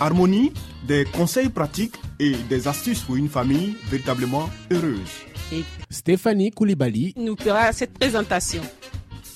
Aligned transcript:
Harmonie, 0.00 0.52
des 0.86 1.04
conseils 1.04 1.48
pratiques 1.48 1.94
et 2.18 2.32
des 2.48 2.68
astuces 2.68 3.00
pour 3.02 3.16
une 3.16 3.28
famille 3.28 3.76
véritablement 3.90 4.48
heureuse. 4.70 5.10
et 5.52 5.62
Stéphanie 5.90 6.50
Koulibaly, 6.50 7.14
nous 7.16 7.36
fera 7.36 7.72
cette 7.72 7.92
présentation. 7.98 8.62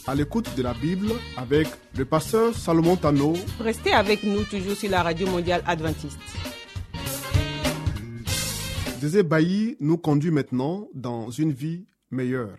À 0.06 0.14
l'écoute 0.14 0.48
de 0.56 0.62
la 0.62 0.72
Bible 0.74 1.08
avec 1.36 1.66
le 1.96 2.04
pasteur 2.04 2.54
Salomon 2.54 2.96
Tano 2.96 3.34
Restez 3.60 3.92
avec 3.92 4.22
nous 4.22 4.44
toujours 4.44 4.76
sur 4.76 4.90
la 4.90 5.02
radio 5.02 5.26
mondiale 5.26 5.62
adventiste. 5.66 6.18
Zézé 9.00 9.22
Bailly 9.22 9.76
nous 9.80 9.98
conduit 9.98 10.30
maintenant 10.30 10.88
dans 10.94 11.30
une 11.30 11.52
vie 11.52 11.84
meilleure. 12.10 12.56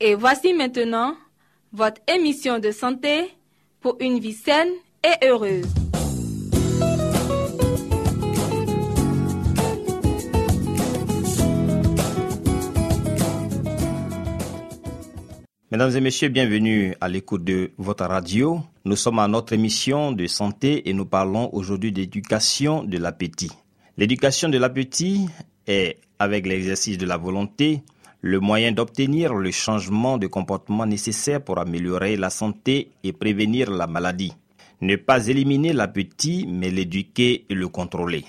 Et 0.00 0.14
voici 0.14 0.52
maintenant 0.52 1.16
votre 1.72 2.00
émission 2.08 2.58
de 2.58 2.70
santé 2.70 3.30
pour 3.80 3.96
une 4.00 4.18
vie 4.18 4.32
saine 4.32 4.68
et 5.04 5.26
heureuse. 5.26 5.66
Mesdames 15.70 15.96
et 15.96 16.00
messieurs, 16.00 16.28
bienvenue 16.28 16.94
à 17.00 17.08
l'écoute 17.08 17.42
de 17.42 17.72
votre 17.78 18.04
radio. 18.04 18.60
Nous 18.84 18.94
sommes 18.96 19.18
à 19.18 19.26
notre 19.26 19.52
émission 19.54 20.12
de 20.12 20.26
santé 20.28 20.88
et 20.88 20.92
nous 20.92 21.04
parlons 21.06 21.50
aujourd'hui 21.52 21.90
d'éducation 21.90 22.84
de 22.84 22.96
l'appétit. 22.98 23.50
L'éducation 23.96 24.48
de 24.48 24.58
l'appétit 24.58 25.26
est, 25.66 25.98
avec 26.18 26.46
l'exercice 26.46 26.96
de 26.96 27.06
la 27.06 27.16
volonté, 27.16 27.82
le 28.26 28.40
moyen 28.40 28.72
d'obtenir 28.72 29.34
le 29.34 29.50
changement 29.50 30.16
de 30.16 30.26
comportement 30.26 30.86
nécessaire 30.86 31.44
pour 31.44 31.58
améliorer 31.58 32.16
la 32.16 32.30
santé 32.30 32.92
et 33.02 33.12
prévenir 33.12 33.70
la 33.70 33.86
maladie. 33.86 34.32
Ne 34.80 34.96
pas 34.96 35.26
éliminer 35.26 35.74
l'appétit, 35.74 36.46
mais 36.48 36.70
l'éduquer 36.70 37.44
et 37.50 37.54
le 37.54 37.68
contrôler. 37.68 38.24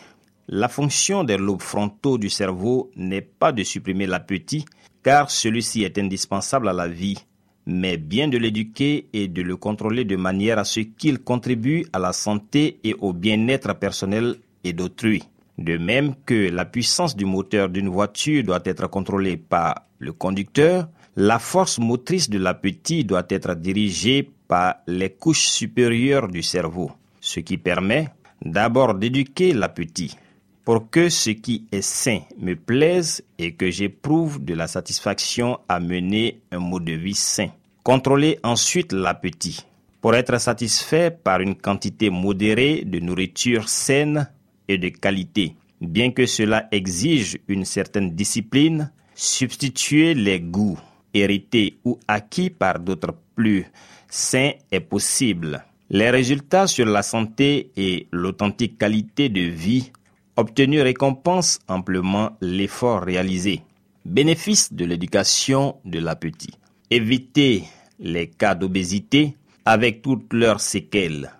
La 0.49 0.67
fonction 0.67 1.23
des 1.23 1.37
lobes 1.37 1.61
frontaux 1.61 2.17
du 2.17 2.29
cerveau 2.29 2.91
n'est 2.97 3.21
pas 3.21 3.53
de 3.53 3.63
supprimer 3.63 4.05
l'appétit, 4.05 4.65
car 5.01 5.31
celui-ci 5.31 5.85
est 5.85 5.97
indispensable 5.97 6.67
à 6.67 6.73
la 6.73 6.89
vie, 6.89 7.17
mais 7.65 7.95
bien 7.95 8.27
de 8.27 8.37
l'éduquer 8.37 9.07
et 9.13 9.29
de 9.29 9.41
le 9.43 9.55
contrôler 9.55 10.03
de 10.03 10.17
manière 10.17 10.59
à 10.59 10.65
ce 10.65 10.81
qu'il 10.81 11.19
contribue 11.19 11.87
à 11.93 11.99
la 11.99 12.11
santé 12.11 12.81
et 12.83 12.95
au 12.95 13.13
bien-être 13.13 13.73
personnel 13.75 14.35
et 14.65 14.73
d'autrui. 14.73 15.23
De 15.57 15.77
même 15.77 16.15
que 16.25 16.49
la 16.49 16.65
puissance 16.65 17.15
du 17.15 17.23
moteur 17.23 17.69
d'une 17.69 17.87
voiture 17.87 18.43
doit 18.43 18.59
être 18.65 18.87
contrôlée 18.87 19.37
par 19.37 19.84
le 20.05 20.13
conducteur, 20.13 20.87
la 21.15 21.39
force 21.39 21.79
motrice 21.79 22.29
de 22.29 22.37
l'appétit 22.37 23.03
doit 23.03 23.25
être 23.29 23.55
dirigée 23.55 24.29
par 24.47 24.75
les 24.85 25.09
couches 25.09 25.47
supérieures 25.47 26.27
du 26.27 26.43
cerveau, 26.43 26.91
ce 27.19 27.39
qui 27.39 27.57
permet 27.57 28.09
d'abord 28.43 28.93
d'éduquer 28.93 29.53
l'appétit 29.53 30.15
pour 30.63 30.89
que 30.89 31.09
ce 31.09 31.31
qui 31.31 31.65
est 31.71 31.81
sain 31.81 32.19
me 32.39 32.55
plaise 32.55 33.23
et 33.37 33.53
que 33.53 33.69
j'éprouve 33.69 34.43
de 34.43 34.53
la 34.53 34.67
satisfaction 34.67 35.59
à 35.67 35.79
mener 35.79 36.41
un 36.51 36.59
mode 36.59 36.85
de 36.85 36.93
vie 36.93 37.15
sain. 37.15 37.49
Contrôler 37.83 38.39
ensuite 38.43 38.91
l'appétit 38.91 39.65
pour 40.01 40.15
être 40.15 40.39
satisfait 40.39 41.11
par 41.11 41.39
une 41.41 41.55
quantité 41.55 42.09
modérée 42.09 42.83
de 42.85 42.99
nourriture 42.99 43.69
saine 43.69 44.29
et 44.67 44.77
de 44.77 44.89
qualité. 44.89 45.55
Bien 45.81 46.11
que 46.11 46.25
cela 46.25 46.67
exige 46.71 47.39
une 47.47 47.65
certaine 47.65 48.11
discipline, 48.15 48.91
substituer 49.15 50.13
les 50.13 50.39
goûts 50.39 50.79
hérités 51.13 51.77
ou 51.85 51.97
acquis 52.07 52.49
par 52.49 52.79
d'autres 52.79 53.15
plus 53.35 53.65
sains 54.09 54.51
est 54.71 54.81
possible. 54.81 55.63
Les 55.89 56.09
résultats 56.09 56.67
sur 56.67 56.85
la 56.85 57.03
santé 57.03 57.71
et 57.77 58.07
l'authentique 58.11 58.77
qualité 58.77 59.29
de 59.29 59.41
vie 59.41 59.91
obtenus 60.35 60.81
récompensent 60.81 61.59
amplement 61.67 62.31
l'effort 62.41 63.01
réalisé. 63.03 63.61
Bénéfice 64.03 64.73
de 64.73 64.85
l'éducation 64.85 65.77
de 65.85 65.99
l'appétit. 65.99 66.53
Éviter 66.91 67.63
les 67.99 68.27
cas 68.27 68.55
d'obésité 68.55 69.35
avec 69.63 70.01
toutes 70.01 70.33
leurs 70.33 70.59
séquelles. 70.59 71.31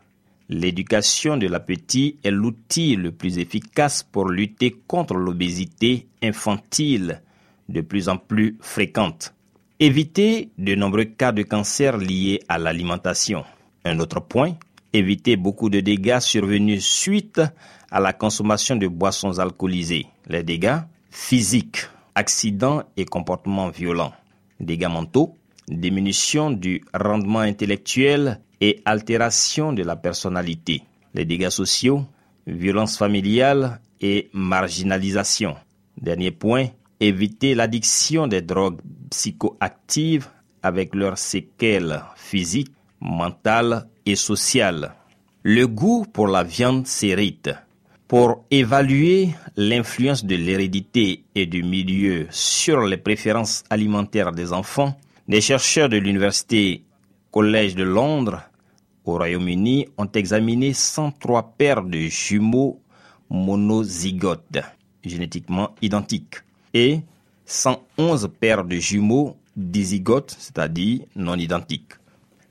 L'éducation 0.50 1.38
de 1.38 1.48
l'appétit 1.48 2.18
est 2.24 2.32
l'outil 2.32 2.96
le 2.96 3.12
plus 3.12 3.40
efficace 3.40 4.04
pour 4.04 4.30
lutter 4.30 4.76
contre 4.88 5.16
l'obésité 5.16 6.08
infantile 6.22 7.22
de 7.70 7.82
plus 7.82 8.10
en 8.10 8.18
plus 8.18 8.58
fréquente. 8.60 9.34
Éviter 9.80 10.50
de 10.58 10.76
nombreux 10.76 11.06
cas 11.06 11.32
de 11.32 11.44
cancer 11.44 11.98
liés 11.98 12.40
à 12.48 12.58
l'alimentation. 12.58 13.44
Un 13.84 14.00
autre 14.00 14.22
point, 14.22 14.56
éviter 14.94 15.36
beaucoup 15.36 15.70
de 15.70 15.82
dégâts 15.82 16.20
survenus 16.20 16.86
suite 16.86 17.42
à 17.92 18.00
la 18.00 18.14
consommation 18.14 18.76
de 18.76 18.88
boissons 18.88 19.40
alcoolisées. 19.40 20.08
Les 20.28 20.44
dégâts 20.44 20.80
physiques, 21.10 21.88
accidents 22.16 22.84
et 22.96 23.06
comportements 23.06 23.70
violents. 23.70 24.14
Dégâts 24.60 24.88
mentaux, 24.88 25.36
diminution 25.68 26.52
du 26.52 26.84
rendement 26.94 27.40
intellectuel 27.40 28.40
et 28.62 28.82
altération 28.86 29.74
de 29.74 29.84
la 29.84 29.96
personnalité. 29.96 30.84
Les 31.14 31.26
dégâts 31.26 31.50
sociaux, 31.50 32.06
violence 32.48 32.98
familiale 32.98 33.82
et 34.02 34.30
marginalisation. 34.34 35.56
Dernier 35.98 36.32
point, 36.32 36.68
éviter 37.00 37.56
l'addiction 37.56 38.28
des 38.28 38.42
drogues 38.42 38.80
psychoactives 39.10 40.28
avec 40.62 40.96
leurs 40.96 41.18
séquelles 41.18 42.02
physiques, 42.16 42.74
mentales 43.00 43.88
et 44.06 44.16
sociales. 44.16 44.96
Le 45.44 45.68
goût 45.68 46.06
pour 46.12 46.28
la 46.28 46.44
viande 46.44 46.88
s'hérite. 46.88 47.52
Pour 48.08 48.46
évaluer 48.52 49.30
l'influence 49.58 50.26
de 50.26 50.36
l'hérédité 50.36 51.24
et 51.34 51.48
du 51.48 51.64
milieu 51.64 52.28
sur 52.30 52.82
les 52.82 52.98
préférences 52.98 53.64
alimentaires 53.70 54.32
des 54.32 54.54
enfants, 54.54 54.96
des 55.28 55.42
chercheurs 55.42 55.90
de 55.90 55.98
l'université 55.98 56.84
Collège 57.32 57.76
de 57.76 57.84
Londres 57.84 58.42
au 59.06 59.18
Royaume-Uni 59.18 59.88
ont 59.98 60.10
examiné 60.14 60.74
103 60.74 61.56
paires 61.58 61.84
de 61.84 61.98
jumeaux 62.08 62.80
monozygotes 63.30 64.62
génétiquement 65.04 65.76
identiques 65.82 66.45
et 66.76 67.00
111 67.46 68.30
paires 68.40 68.66
de 68.66 68.76
jumeaux 68.76 69.38
dizygotes, 69.56 70.36
c'est-à-dire 70.38 71.06
non 71.16 71.38
identiques. 71.38 71.94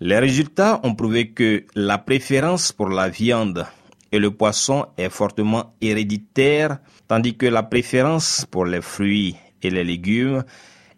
Les 0.01 0.19
résultats 0.19 0.81
ont 0.83 0.95
prouvé 0.95 1.31
que 1.31 1.65
la 1.75 1.99
préférence 1.99 2.73
pour 2.73 2.89
la 2.89 3.09
viande 3.09 3.67
et 4.11 4.19
le 4.19 4.31
poisson 4.31 4.87
est 4.97 5.11
fortement 5.11 5.75
héréditaire, 5.81 6.79
tandis 7.07 7.37
que 7.37 7.47
la 7.47 7.62
préférence 7.62 8.47
pour 8.50 8.65
les 8.65 8.81
fruits 8.81 9.37
et 9.62 9.71
les 9.71 9.85
légumes 9.85 10.44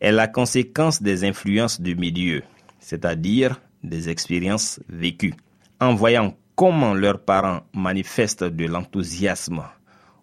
est 0.00 0.12
la 0.12 0.28
conséquence 0.28 1.02
des 1.02 1.24
influences 1.24 1.80
du 1.80 1.96
milieu, 1.96 2.42
c'est-à-dire 2.78 3.60
des 3.82 4.08
expériences 4.08 4.80
vécues. 4.88 5.34
En 5.80 5.94
voyant 5.94 6.34
comment 6.54 6.94
leurs 6.94 7.20
parents 7.20 7.62
manifestent 7.74 8.44
de 8.44 8.66
l'enthousiasme 8.66 9.62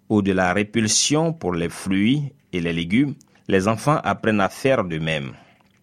ou 0.10 0.22
de 0.22 0.32
la 0.32 0.54
répulsion 0.54 1.34
pour 1.34 1.54
les 1.54 1.70
fruits 1.70 2.32
et 2.54 2.62
les 2.62 2.72
légumes, 2.74 3.16
les 3.48 3.68
enfants 3.68 4.00
apprennent 4.04 4.40
à 4.42 4.50
faire 4.50 4.86
de 4.86 5.00
même. 5.00 5.34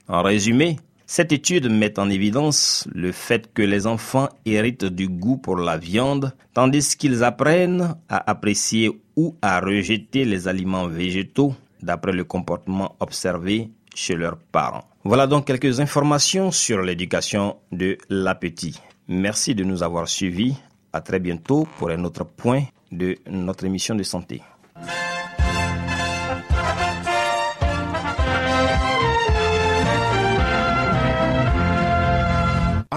En 0.08 0.22
résumé, 0.22 0.76
cette 1.06 1.32
étude 1.32 1.68
met 1.68 1.98
en 1.98 2.08
évidence 2.08 2.88
le 2.94 3.10
fait 3.10 3.52
que 3.52 3.62
les 3.62 3.88
enfants 3.88 4.28
héritent 4.46 4.84
du 4.84 5.08
goût 5.08 5.36
pour 5.36 5.56
la 5.56 5.76
viande, 5.76 6.32
tandis 6.54 6.96
qu'ils 6.96 7.24
apprennent 7.24 7.96
à 8.08 8.30
apprécier 8.30 8.90
ou 9.16 9.34
à 9.42 9.60
rejeter 9.60 10.24
les 10.24 10.46
aliments 10.46 10.86
végétaux 10.86 11.54
d'après 11.82 12.12
le 12.12 12.22
comportement 12.24 12.94
observé 13.00 13.70
chez 13.94 14.14
leurs 14.14 14.36
parents. 14.36 14.84
Voilà 15.02 15.26
donc 15.26 15.46
quelques 15.46 15.80
informations 15.80 16.52
sur 16.52 16.80
l'éducation 16.80 17.56
de 17.72 17.98
l'appétit. 18.08 18.78
Merci 19.08 19.56
de 19.56 19.64
nous 19.64 19.82
avoir 19.82 20.08
suivis. 20.08 20.54
À 20.92 21.00
très 21.00 21.18
bientôt 21.18 21.66
pour 21.78 21.90
un 21.90 22.04
autre 22.04 22.24
point 22.24 22.62
de 22.92 23.16
notre 23.28 23.64
émission 23.64 23.94
de 23.94 24.02
santé. 24.02 24.42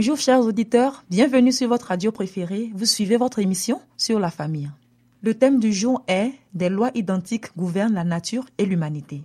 Bonjour 0.00 0.16
chers 0.16 0.40
auditeurs, 0.40 1.04
bienvenue 1.10 1.52
sur 1.52 1.68
votre 1.68 1.88
radio 1.88 2.10
préférée. 2.10 2.70
Vous 2.74 2.86
suivez 2.86 3.18
votre 3.18 3.38
émission 3.38 3.82
sur 3.98 4.18
la 4.18 4.30
famille. 4.30 4.70
Le 5.20 5.34
thème 5.34 5.60
du 5.60 5.74
jour 5.74 6.02
est 6.08 6.32
Des 6.54 6.70
lois 6.70 6.90
identiques 6.94 7.54
gouvernent 7.54 7.92
la 7.92 8.02
nature 8.02 8.46
et 8.56 8.64
l'humanité. 8.64 9.22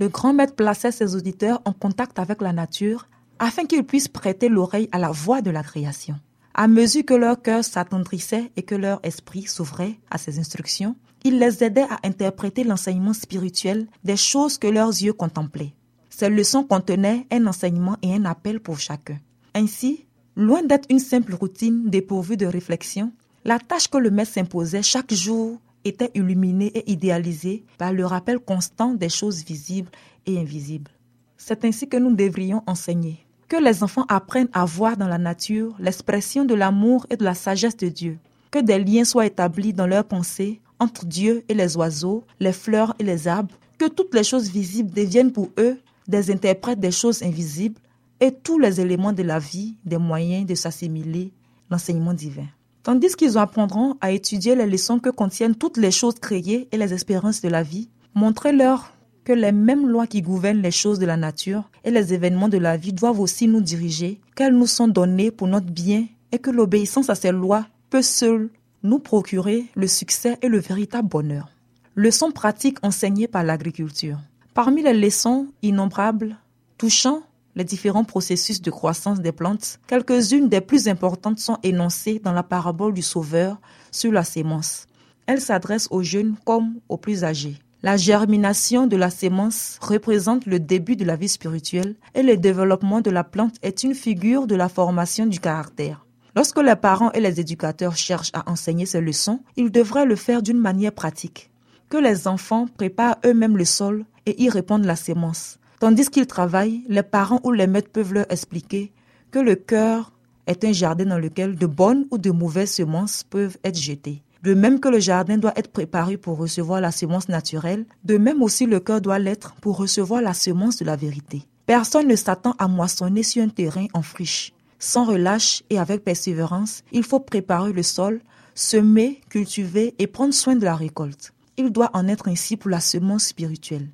Le 0.00 0.08
grand 0.08 0.32
maître 0.32 0.54
plaçait 0.54 0.92
ses 0.92 1.14
auditeurs 1.14 1.60
en 1.66 1.74
contact 1.74 2.18
avec 2.18 2.40
la 2.40 2.54
nature 2.54 3.06
afin 3.38 3.66
qu'ils 3.66 3.84
puissent 3.84 4.08
prêter 4.08 4.48
l'oreille 4.48 4.88
à 4.92 4.98
la 4.98 5.10
voix 5.10 5.42
de 5.42 5.50
la 5.50 5.62
création. 5.62 6.14
À 6.54 6.68
mesure 6.68 7.04
que 7.04 7.12
leur 7.12 7.42
cœur 7.42 7.62
s'attendrissait 7.62 8.50
et 8.56 8.62
que 8.62 8.76
leur 8.76 9.00
esprit 9.02 9.42
s'ouvrait 9.42 9.98
à 10.10 10.16
ses 10.16 10.38
instructions, 10.38 10.96
il 11.22 11.38
les 11.38 11.62
aidait 11.62 11.82
à 11.82 11.98
interpréter 12.02 12.64
l'enseignement 12.64 13.12
spirituel 13.12 13.86
des 14.04 14.16
choses 14.16 14.56
que 14.56 14.68
leurs 14.68 14.88
yeux 14.88 15.12
contemplaient. 15.12 15.74
Ces 16.08 16.30
leçons 16.30 16.64
contenaient 16.64 17.26
un 17.30 17.46
enseignement 17.46 17.98
et 18.00 18.14
un 18.14 18.24
appel 18.24 18.60
pour 18.60 18.80
chacun. 18.80 19.18
Ainsi, 19.58 20.06
loin 20.36 20.62
d'être 20.62 20.86
une 20.88 21.00
simple 21.00 21.34
routine 21.34 21.90
dépourvue 21.90 22.36
de 22.36 22.46
réflexion, 22.46 23.10
la 23.44 23.58
tâche 23.58 23.88
que 23.88 23.98
le 23.98 24.08
maître 24.08 24.30
s'imposait 24.30 24.84
chaque 24.84 25.12
jour 25.12 25.58
était 25.84 26.12
illuminée 26.14 26.70
et 26.76 26.88
idéalisée 26.92 27.64
par 27.76 27.92
le 27.92 28.06
rappel 28.06 28.38
constant 28.38 28.94
des 28.94 29.08
choses 29.08 29.44
visibles 29.44 29.90
et 30.26 30.38
invisibles. 30.38 30.92
C'est 31.36 31.64
ainsi 31.64 31.88
que 31.88 31.96
nous 31.96 32.14
devrions 32.14 32.62
enseigner. 32.68 33.26
Que 33.48 33.56
les 33.56 33.82
enfants 33.82 34.06
apprennent 34.08 34.50
à 34.52 34.64
voir 34.64 34.96
dans 34.96 35.08
la 35.08 35.18
nature 35.18 35.74
l'expression 35.80 36.44
de 36.44 36.54
l'amour 36.54 37.04
et 37.10 37.16
de 37.16 37.24
la 37.24 37.34
sagesse 37.34 37.76
de 37.76 37.88
Dieu. 37.88 38.18
Que 38.52 38.60
des 38.60 38.78
liens 38.78 39.04
soient 39.04 39.26
établis 39.26 39.72
dans 39.72 39.88
leurs 39.88 40.04
pensées 40.04 40.60
entre 40.78 41.04
Dieu 41.04 41.42
et 41.48 41.54
les 41.54 41.76
oiseaux, 41.76 42.22
les 42.38 42.52
fleurs 42.52 42.94
et 43.00 43.02
les 43.02 43.26
arbres. 43.26 43.56
Que 43.76 43.88
toutes 43.88 44.14
les 44.14 44.22
choses 44.22 44.50
visibles 44.50 44.92
deviennent 44.92 45.32
pour 45.32 45.50
eux 45.58 45.78
des 46.06 46.30
interprètes 46.30 46.78
des 46.78 46.92
choses 46.92 47.24
invisibles 47.24 47.80
et 48.20 48.32
tous 48.32 48.58
les 48.58 48.80
éléments 48.80 49.12
de 49.12 49.22
la 49.22 49.38
vie 49.38 49.76
des 49.84 49.98
moyens 49.98 50.46
de 50.46 50.54
s'assimiler 50.54 51.32
l'enseignement 51.70 52.14
divin. 52.14 52.46
Tandis 52.82 53.14
qu'ils 53.14 53.38
apprendront 53.38 53.96
à 54.00 54.12
étudier 54.12 54.54
les 54.54 54.66
leçons 54.66 54.98
que 54.98 55.10
contiennent 55.10 55.54
toutes 55.54 55.76
les 55.76 55.90
choses 55.90 56.18
créées 56.18 56.68
et 56.72 56.76
les 56.76 56.94
espérances 56.94 57.42
de 57.42 57.48
la 57.48 57.62
vie, 57.62 57.90
montrez-leur 58.14 58.92
que 59.24 59.32
les 59.34 59.52
mêmes 59.52 59.86
lois 59.86 60.06
qui 60.06 60.22
gouvernent 60.22 60.62
les 60.62 60.70
choses 60.70 60.98
de 60.98 61.04
la 61.04 61.18
nature 61.18 61.70
et 61.84 61.90
les 61.90 62.14
événements 62.14 62.48
de 62.48 62.56
la 62.56 62.78
vie 62.78 62.94
doivent 62.94 63.20
aussi 63.20 63.46
nous 63.46 63.60
diriger, 63.60 64.20
qu'elles 64.34 64.56
nous 64.56 64.66
sont 64.66 64.88
données 64.88 65.30
pour 65.30 65.48
notre 65.48 65.70
bien 65.70 66.06
et 66.32 66.38
que 66.38 66.50
l'obéissance 66.50 67.10
à 67.10 67.14
ces 67.14 67.32
lois 67.32 67.66
peut 67.90 68.02
seule 68.02 68.48
nous 68.82 68.98
procurer 68.98 69.66
le 69.74 69.86
succès 69.86 70.38
et 70.40 70.48
le 70.48 70.58
véritable 70.58 71.08
bonheur. 71.08 71.50
Leçons 71.94 72.30
pratiques 72.30 72.78
enseignées 72.82 73.28
par 73.28 73.44
l'agriculture. 73.44 74.18
Parmi 74.54 74.82
les 74.82 74.94
leçons 74.94 75.48
innombrables 75.62 76.36
touchant 76.78 77.22
les 77.58 77.64
différents 77.64 78.04
processus 78.04 78.62
de 78.62 78.70
croissance 78.70 79.20
des 79.20 79.32
plantes, 79.32 79.80
quelques-unes 79.88 80.48
des 80.48 80.60
plus 80.60 80.86
importantes 80.86 81.40
sont 81.40 81.58
énoncées 81.64 82.20
dans 82.22 82.32
la 82.32 82.44
parabole 82.44 82.94
du 82.94 83.02
Sauveur 83.02 83.60
sur 83.90 84.12
la 84.12 84.22
sémence. 84.22 84.86
Elle 85.26 85.40
s'adresse 85.40 85.88
aux 85.90 86.04
jeunes 86.04 86.36
comme 86.46 86.76
aux 86.88 86.98
plus 86.98 87.24
âgés. 87.24 87.56
La 87.82 87.96
germination 87.96 88.86
de 88.86 88.96
la 88.96 89.10
sémence 89.10 89.76
représente 89.82 90.46
le 90.46 90.60
début 90.60 90.94
de 90.94 91.04
la 91.04 91.16
vie 91.16 91.28
spirituelle 91.28 91.96
et 92.14 92.22
le 92.22 92.36
développement 92.36 93.00
de 93.00 93.10
la 93.10 93.24
plante 93.24 93.56
est 93.62 93.82
une 93.82 93.94
figure 93.94 94.46
de 94.46 94.54
la 94.54 94.68
formation 94.68 95.26
du 95.26 95.40
caractère. 95.40 96.06
Lorsque 96.36 96.62
les 96.62 96.76
parents 96.76 97.10
et 97.10 97.20
les 97.20 97.40
éducateurs 97.40 97.96
cherchent 97.96 98.30
à 98.34 98.48
enseigner 98.48 98.86
ces 98.86 99.00
leçons, 99.00 99.40
ils 99.56 99.72
devraient 99.72 100.06
le 100.06 100.16
faire 100.16 100.42
d'une 100.42 100.60
manière 100.60 100.92
pratique. 100.92 101.50
Que 101.88 101.96
les 101.96 102.28
enfants 102.28 102.68
préparent 102.68 103.18
eux-mêmes 103.26 103.56
le 103.56 103.64
sol 103.64 104.04
et 104.26 104.40
y 104.40 104.48
répandent 104.48 104.84
la 104.84 104.94
sémence. 104.94 105.57
Tandis 105.80 106.10
qu'ils 106.10 106.26
travaillent, 106.26 106.82
les 106.88 107.04
parents 107.04 107.40
ou 107.44 107.52
les 107.52 107.68
maîtres 107.68 107.90
peuvent 107.90 108.12
leur 108.12 108.30
expliquer 108.30 108.92
que 109.30 109.38
le 109.38 109.54
cœur 109.54 110.12
est 110.48 110.64
un 110.64 110.72
jardin 110.72 111.06
dans 111.06 111.18
lequel 111.18 111.56
de 111.56 111.66
bonnes 111.66 112.06
ou 112.10 112.18
de 112.18 112.30
mauvaises 112.30 112.72
semences 112.72 113.22
peuvent 113.22 113.58
être 113.62 113.78
jetées. 113.78 114.22
De 114.42 114.54
même 114.54 114.80
que 114.80 114.88
le 114.88 114.98
jardin 114.98 115.36
doit 115.36 115.52
être 115.56 115.70
préparé 115.70 116.16
pour 116.16 116.38
recevoir 116.38 116.80
la 116.80 116.90
semence 116.90 117.28
naturelle, 117.28 117.86
de 118.04 118.18
même 118.18 118.42
aussi 118.42 118.66
le 118.66 118.80
cœur 118.80 119.00
doit 119.00 119.18
l'être 119.18 119.54
pour 119.60 119.76
recevoir 119.76 120.22
la 120.22 120.34
semence 120.34 120.78
de 120.78 120.84
la 120.84 120.96
vérité. 120.96 121.42
Personne 121.66 122.08
ne 122.08 122.16
s'attend 122.16 122.54
à 122.58 122.66
moissonner 122.66 123.22
sur 123.22 123.42
un 123.42 123.48
terrain 123.48 123.86
en 123.94 124.02
friche. 124.02 124.52
Sans 124.78 125.04
relâche 125.04 125.62
et 125.70 125.78
avec 125.78 126.02
persévérance, 126.02 126.82
il 126.92 127.02
faut 127.02 127.20
préparer 127.20 127.72
le 127.72 127.82
sol, 127.82 128.20
semer, 128.54 129.20
cultiver 129.28 129.94
et 129.98 130.06
prendre 130.06 130.34
soin 130.34 130.56
de 130.56 130.64
la 130.64 130.76
récolte. 130.76 131.32
Il 131.56 131.70
doit 131.70 131.90
en 131.92 132.08
être 132.08 132.28
ainsi 132.28 132.56
pour 132.56 132.70
la 132.70 132.80
semence 132.80 133.26
spirituelle. 133.26 133.88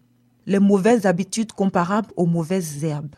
Les 0.46 0.58
mauvaises 0.58 1.06
habitudes 1.06 1.52
comparables 1.52 2.12
aux 2.16 2.26
mauvaises 2.26 2.84
herbes. 2.84 3.14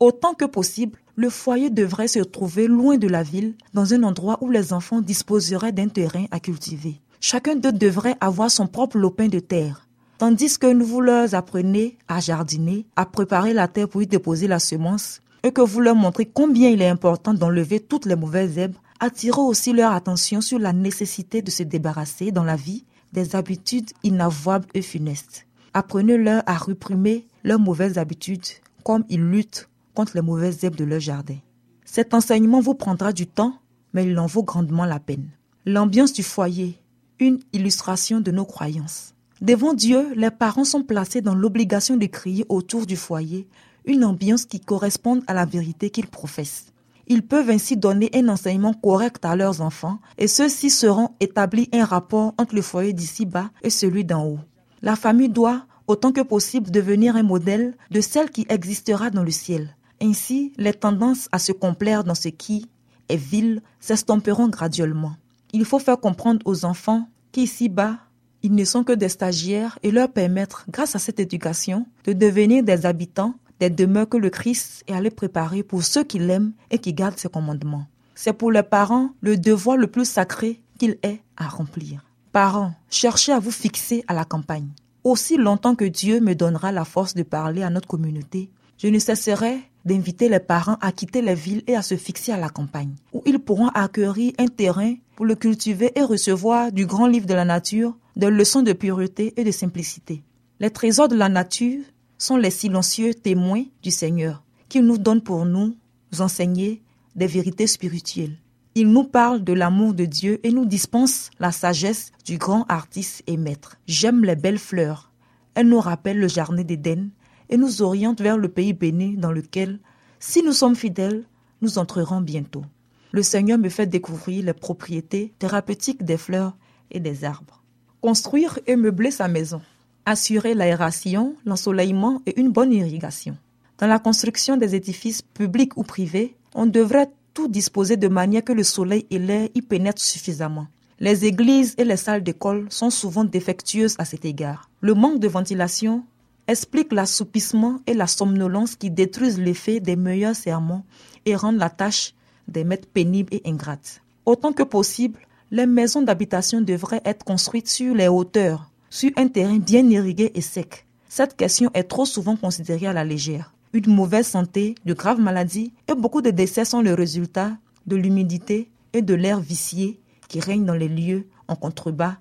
Autant 0.00 0.34
que 0.34 0.44
possible, 0.44 0.98
le 1.14 1.30
foyer 1.30 1.70
devrait 1.70 2.08
se 2.08 2.18
trouver 2.18 2.66
loin 2.66 2.96
de 2.98 3.06
la 3.06 3.22
ville, 3.22 3.54
dans 3.72 3.94
un 3.94 4.02
endroit 4.02 4.38
où 4.40 4.50
les 4.50 4.72
enfants 4.72 5.00
disposeraient 5.00 5.70
d'un 5.70 5.86
terrain 5.86 6.24
à 6.32 6.40
cultiver. 6.40 7.00
Chacun 7.20 7.54
d'eux 7.54 7.72
devrait 7.72 8.16
avoir 8.20 8.50
son 8.50 8.66
propre 8.66 8.98
lopin 8.98 9.28
de 9.28 9.38
terre. 9.38 9.86
Tandis 10.18 10.58
que 10.58 10.82
vous 10.82 11.00
leur 11.00 11.32
apprenez 11.34 11.96
à 12.08 12.18
jardiner, 12.18 12.86
à 12.96 13.06
préparer 13.06 13.52
la 13.52 13.68
terre 13.68 13.88
pour 13.88 14.02
y 14.02 14.06
déposer 14.08 14.48
la 14.48 14.58
semence, 14.58 15.20
et 15.44 15.52
que 15.52 15.60
vous 15.60 15.80
leur 15.80 15.94
montrez 15.94 16.26
combien 16.26 16.70
il 16.70 16.82
est 16.82 16.88
important 16.88 17.34
d'enlever 17.34 17.78
toutes 17.78 18.06
les 18.06 18.16
mauvaises 18.16 18.58
herbes, 18.58 18.74
attirez 18.98 19.40
aussi 19.40 19.72
leur 19.72 19.92
attention 19.92 20.40
sur 20.40 20.58
la 20.58 20.72
nécessité 20.72 21.40
de 21.40 21.50
se 21.50 21.62
débarrasser 21.62 22.32
dans 22.32 22.44
la 22.44 22.56
vie 22.56 22.84
des 23.12 23.36
habitudes 23.36 23.90
inavouables 24.02 24.66
et 24.74 24.82
funestes. 24.82 25.46
Apprenez-leur 25.74 26.42
à 26.46 26.54
réprimer 26.54 27.26
leurs 27.42 27.58
mauvaises 27.58 27.98
habitudes 27.98 28.46
comme 28.84 29.04
ils 29.08 29.20
luttent 29.20 29.68
contre 29.94 30.12
les 30.14 30.22
mauvaises 30.22 30.62
herbes 30.62 30.76
de 30.76 30.84
leur 30.84 31.00
jardin. 31.00 31.36
Cet 31.84 32.14
enseignement 32.14 32.60
vous 32.60 32.74
prendra 32.74 33.12
du 33.12 33.26
temps, 33.26 33.58
mais 33.92 34.06
il 34.06 34.18
en 34.18 34.26
vaut 34.26 34.44
grandement 34.44 34.84
la 34.84 35.00
peine. 35.00 35.28
L'ambiance 35.66 36.12
du 36.12 36.22
foyer, 36.22 36.78
une 37.18 37.40
illustration 37.52 38.20
de 38.20 38.30
nos 38.30 38.44
croyances. 38.44 39.14
Devant 39.40 39.74
Dieu, 39.74 40.14
les 40.14 40.30
parents 40.30 40.64
sont 40.64 40.84
placés 40.84 41.20
dans 41.20 41.34
l'obligation 41.34 41.96
de 41.96 42.06
crier 42.06 42.46
autour 42.48 42.86
du 42.86 42.96
foyer 42.96 43.48
une 43.84 44.04
ambiance 44.04 44.46
qui 44.46 44.60
corresponde 44.60 45.22
à 45.26 45.34
la 45.34 45.44
vérité 45.44 45.90
qu'ils 45.90 46.06
professent. 46.06 46.72
Ils 47.06 47.22
peuvent 47.22 47.50
ainsi 47.50 47.76
donner 47.76 48.10
un 48.14 48.28
enseignement 48.28 48.72
correct 48.72 49.24
à 49.24 49.36
leurs 49.36 49.60
enfants 49.60 49.98
et 50.16 50.28
ceux-ci 50.28 50.70
seront 50.70 51.10
établis 51.20 51.68
un 51.72 51.84
rapport 51.84 52.32
entre 52.38 52.54
le 52.54 52.62
foyer 52.62 52.92
d'ici-bas 52.92 53.50
et 53.62 53.70
celui 53.70 54.04
d'en 54.04 54.24
haut. 54.24 54.38
La 54.84 54.96
famille 54.96 55.30
doit, 55.30 55.64
autant 55.86 56.12
que 56.12 56.20
possible, 56.20 56.70
devenir 56.70 57.16
un 57.16 57.22
modèle 57.22 57.74
de 57.90 58.02
celle 58.02 58.28
qui 58.28 58.44
existera 58.50 59.08
dans 59.08 59.24
le 59.24 59.30
ciel. 59.30 59.74
Ainsi, 60.02 60.52
les 60.58 60.74
tendances 60.74 61.26
à 61.32 61.38
se 61.38 61.52
complaire 61.52 62.04
dans 62.04 62.14
ce 62.14 62.28
qui 62.28 62.68
est 63.08 63.16
vil 63.16 63.62
s'estomperont 63.80 64.48
graduellement. 64.48 65.16
Il 65.54 65.64
faut 65.64 65.78
faire 65.78 65.98
comprendre 65.98 66.40
aux 66.44 66.66
enfants 66.66 67.08
qu'ici-bas, 67.32 67.96
ils 68.42 68.54
ne 68.54 68.64
sont 68.66 68.84
que 68.84 68.92
des 68.92 69.08
stagiaires 69.08 69.78
et 69.82 69.90
leur 69.90 70.12
permettre, 70.12 70.66
grâce 70.68 70.94
à 70.94 70.98
cette 70.98 71.18
éducation, 71.18 71.86
de 72.04 72.12
devenir 72.12 72.62
des 72.62 72.84
habitants 72.84 73.36
des 73.60 73.70
demeures 73.70 74.10
que 74.10 74.18
le 74.18 74.28
Christ 74.28 74.84
est 74.86 74.92
allé 74.92 75.08
préparer 75.10 75.62
pour 75.62 75.82
ceux 75.82 76.04
qui 76.04 76.18
l'aiment 76.18 76.52
et 76.70 76.78
qui 76.78 76.92
gardent 76.92 77.16
ses 77.16 77.30
commandements. 77.30 77.86
C'est 78.14 78.34
pour 78.34 78.52
les 78.52 78.62
parents 78.62 79.14
le 79.22 79.38
devoir 79.38 79.78
le 79.78 79.86
plus 79.86 80.04
sacré 80.04 80.60
qu'il 80.78 80.98
est 81.02 81.22
à 81.38 81.48
remplir. 81.48 82.03
Parents, 82.34 82.72
cherchez 82.90 83.30
à 83.30 83.38
vous 83.38 83.52
fixer 83.52 84.02
à 84.08 84.12
la 84.12 84.24
campagne. 84.24 84.70
Aussi 85.04 85.36
longtemps 85.36 85.76
que 85.76 85.84
Dieu 85.84 86.18
me 86.18 86.34
donnera 86.34 86.72
la 86.72 86.84
force 86.84 87.14
de 87.14 87.22
parler 87.22 87.62
à 87.62 87.70
notre 87.70 87.86
communauté, 87.86 88.50
je 88.76 88.88
ne 88.88 88.98
cesserai 88.98 89.60
d'inviter 89.84 90.28
les 90.28 90.40
parents 90.40 90.76
à 90.80 90.90
quitter 90.90 91.22
les 91.22 91.36
villes 91.36 91.62
et 91.68 91.76
à 91.76 91.82
se 91.82 91.96
fixer 91.96 92.32
à 92.32 92.36
la 92.36 92.48
campagne, 92.48 92.96
où 93.12 93.22
ils 93.24 93.38
pourront 93.38 93.68
acquérir 93.68 94.32
un 94.38 94.48
terrain 94.48 94.96
pour 95.14 95.26
le 95.26 95.36
cultiver 95.36 95.92
et 95.94 96.02
recevoir 96.02 96.72
du 96.72 96.86
grand 96.86 97.06
livre 97.06 97.26
de 97.26 97.34
la 97.34 97.44
nature 97.44 97.96
des 98.16 98.30
leçons 98.30 98.62
de 98.62 98.72
pureté 98.72 99.32
et 99.36 99.44
de 99.44 99.52
simplicité. 99.52 100.24
Les 100.58 100.70
trésors 100.70 101.06
de 101.06 101.14
la 101.14 101.28
nature 101.28 101.84
sont 102.18 102.36
les 102.36 102.50
silencieux 102.50 103.14
témoins 103.14 103.62
du 103.80 103.92
Seigneur, 103.92 104.42
qui 104.68 104.80
nous 104.80 104.98
donne 104.98 105.20
pour 105.20 105.46
nous 105.46 105.76
enseigner 106.18 106.82
des 107.14 107.28
vérités 107.28 107.68
spirituelles. 107.68 108.38
Il 108.76 108.90
nous 108.90 109.04
parle 109.04 109.44
de 109.44 109.52
l'amour 109.52 109.94
de 109.94 110.04
Dieu 110.04 110.40
et 110.42 110.50
nous 110.50 110.64
dispense 110.64 111.30
la 111.38 111.52
sagesse 111.52 112.10
du 112.24 112.38
grand 112.38 112.64
artiste 112.68 113.22
et 113.28 113.36
maître. 113.36 113.76
J'aime 113.86 114.24
les 114.24 114.34
belles 114.34 114.58
fleurs, 114.58 115.12
Elle 115.54 115.68
nous 115.68 115.78
rappelle 115.78 116.18
le 116.18 116.26
jardin 116.26 116.64
d'Éden 116.64 117.10
et 117.50 117.56
nous 117.56 117.82
oriente 117.82 118.20
vers 118.20 118.36
le 118.36 118.48
pays 118.48 118.72
béni 118.72 119.16
dans 119.16 119.30
lequel, 119.30 119.78
si 120.18 120.42
nous 120.42 120.52
sommes 120.52 120.74
fidèles, 120.74 121.24
nous 121.62 121.78
entrerons 121.78 122.20
bientôt. 122.20 122.64
Le 123.12 123.22
Seigneur 123.22 123.58
me 123.58 123.68
fait 123.68 123.86
découvrir 123.86 124.44
les 124.44 124.52
propriétés 124.52 125.32
thérapeutiques 125.38 126.02
des 126.02 126.16
fleurs 126.16 126.56
et 126.90 126.98
des 126.98 127.24
arbres. 127.24 127.62
Construire 128.00 128.58
et 128.66 128.74
meubler 128.74 129.12
sa 129.12 129.28
maison. 129.28 129.62
Assurer 130.04 130.54
l'aération, 130.54 131.36
l'ensoleillement 131.46 132.22
et 132.26 132.40
une 132.40 132.50
bonne 132.50 132.72
irrigation. 132.72 133.36
Dans 133.78 133.86
la 133.86 134.00
construction 134.00 134.56
des 134.56 134.74
édifices 134.74 135.22
publics 135.22 135.76
ou 135.76 135.84
privés, 135.84 136.36
on 136.54 136.66
devrait 136.66 137.10
tout 137.34 137.48
disposer 137.48 137.96
de 137.96 138.08
manière 138.08 138.44
que 138.44 138.52
le 138.52 138.62
soleil 138.62 139.06
et 139.10 139.18
l'air 139.18 139.48
y 139.54 139.60
pénètrent 139.60 140.00
suffisamment. 140.00 140.68
Les 141.00 141.24
églises 141.24 141.74
et 141.76 141.84
les 141.84 141.96
salles 141.96 142.22
d'école 142.22 142.66
sont 142.70 142.90
souvent 142.90 143.24
défectueuses 143.24 143.96
à 143.98 144.04
cet 144.04 144.24
égard. 144.24 144.70
Le 144.80 144.94
manque 144.94 145.18
de 145.18 145.28
ventilation 145.28 146.04
explique 146.46 146.92
l'assoupissement 146.92 147.80
et 147.86 147.94
la 147.94 148.06
somnolence 148.06 148.76
qui 148.76 148.90
détruisent 148.90 149.40
l'effet 149.40 149.80
des 149.80 149.96
meilleurs 149.96 150.36
serments 150.36 150.84
et 151.26 151.34
rendent 151.34 151.58
la 151.58 151.70
tâche 151.70 152.14
des 152.46 152.64
maîtres 152.64 152.88
pénibles 152.88 153.34
et 153.34 153.42
ingrates. 153.44 154.02
Autant 154.24 154.52
que 154.52 154.62
possible, 154.62 155.20
les 155.50 155.66
maisons 155.66 156.02
d'habitation 156.02 156.60
devraient 156.60 157.02
être 157.04 157.24
construites 157.24 157.68
sur 157.68 157.94
les 157.94 158.08
hauteurs, 158.08 158.70
sur 158.88 159.10
un 159.16 159.28
terrain 159.28 159.58
bien 159.58 159.88
irrigué 159.88 160.30
et 160.34 160.40
sec. 160.40 160.86
Cette 161.08 161.36
question 161.36 161.70
est 161.74 161.84
trop 161.84 162.06
souvent 162.06 162.36
considérée 162.36 162.86
à 162.86 162.92
la 162.92 163.04
légère 163.04 163.53
une 163.74 163.92
mauvaise 163.92 164.28
santé, 164.28 164.76
de 164.84 164.94
graves 164.94 165.20
maladies 165.20 165.72
et 165.88 165.94
beaucoup 165.94 166.22
de 166.22 166.30
décès 166.30 166.64
sont 166.64 166.80
le 166.80 166.94
résultat 166.94 167.58
de 167.86 167.96
l'humidité 167.96 168.70
et 168.92 169.02
de 169.02 169.14
l'air 169.14 169.40
vicié 169.40 170.00
qui 170.28 170.38
règne 170.38 170.64
dans 170.64 170.74
les 170.74 170.88
lieux 170.88 171.26
en 171.48 171.56
contrebas 171.56 172.16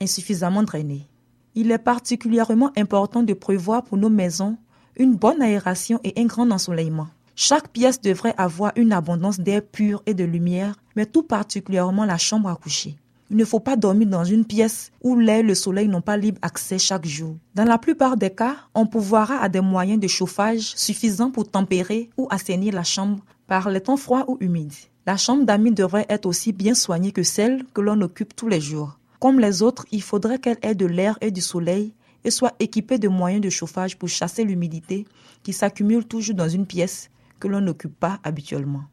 insuffisamment 0.00 0.62
drainés. 0.62 1.06
Il 1.54 1.70
est 1.70 1.78
particulièrement 1.78 2.72
important 2.76 3.22
de 3.22 3.34
prévoir 3.34 3.84
pour 3.84 3.98
nos 3.98 4.08
maisons 4.08 4.56
une 4.96 5.14
bonne 5.14 5.42
aération 5.42 6.00
et 6.04 6.14
un 6.16 6.24
grand 6.24 6.50
ensoleillement. 6.50 7.08
Chaque 7.36 7.68
pièce 7.68 8.00
devrait 8.00 8.34
avoir 8.38 8.72
une 8.76 8.92
abondance 8.92 9.40
d'air 9.40 9.62
pur 9.62 10.02
et 10.06 10.14
de 10.14 10.24
lumière, 10.24 10.76
mais 10.96 11.04
tout 11.04 11.22
particulièrement 11.22 12.04
la 12.04 12.16
chambre 12.16 12.48
à 12.48 12.56
coucher. 12.56 12.96
Il 13.34 13.38
ne 13.38 13.44
faut 13.44 13.58
pas 13.58 13.74
dormir 13.74 14.06
dans 14.06 14.22
une 14.22 14.44
pièce 14.44 14.92
où 15.02 15.18
l'air 15.18 15.40
et 15.40 15.42
le 15.42 15.56
soleil 15.56 15.88
n'ont 15.88 16.00
pas 16.00 16.16
libre 16.16 16.38
accès 16.40 16.78
chaque 16.78 17.04
jour. 17.04 17.34
Dans 17.56 17.64
la 17.64 17.78
plupart 17.78 18.16
des 18.16 18.30
cas, 18.30 18.54
on 18.76 18.86
pourvoira 18.86 19.38
à 19.38 19.48
des 19.48 19.60
moyens 19.60 19.98
de 19.98 20.06
chauffage 20.06 20.72
suffisants 20.76 21.32
pour 21.32 21.50
tempérer 21.50 22.10
ou 22.16 22.28
assainir 22.30 22.72
la 22.72 22.84
chambre 22.84 23.24
par 23.48 23.70
les 23.70 23.80
temps 23.80 23.96
froids 23.96 24.24
ou 24.28 24.36
humides. 24.38 24.72
La 25.04 25.16
chambre 25.16 25.44
d'amis 25.44 25.72
devrait 25.72 26.06
être 26.08 26.26
aussi 26.26 26.52
bien 26.52 26.74
soignée 26.74 27.10
que 27.10 27.24
celle 27.24 27.64
que 27.74 27.80
l'on 27.80 28.00
occupe 28.02 28.36
tous 28.36 28.46
les 28.46 28.60
jours. 28.60 29.00
Comme 29.18 29.40
les 29.40 29.62
autres, 29.62 29.84
il 29.90 30.02
faudrait 30.02 30.38
qu'elle 30.38 30.58
ait 30.62 30.76
de 30.76 30.86
l'air 30.86 31.18
et 31.20 31.32
du 31.32 31.40
soleil 31.40 31.92
et 32.22 32.30
soit 32.30 32.54
équipée 32.60 32.98
de 32.98 33.08
moyens 33.08 33.42
de 33.42 33.50
chauffage 33.50 33.98
pour 33.98 34.08
chasser 34.08 34.44
l'humidité 34.44 35.06
qui 35.42 35.52
s'accumule 35.52 36.04
toujours 36.04 36.36
dans 36.36 36.48
une 36.48 36.66
pièce 36.66 37.10
que 37.40 37.48
l'on 37.48 37.62
n'occupe 37.62 37.98
pas 37.98 38.20
habituellement. 38.22 38.84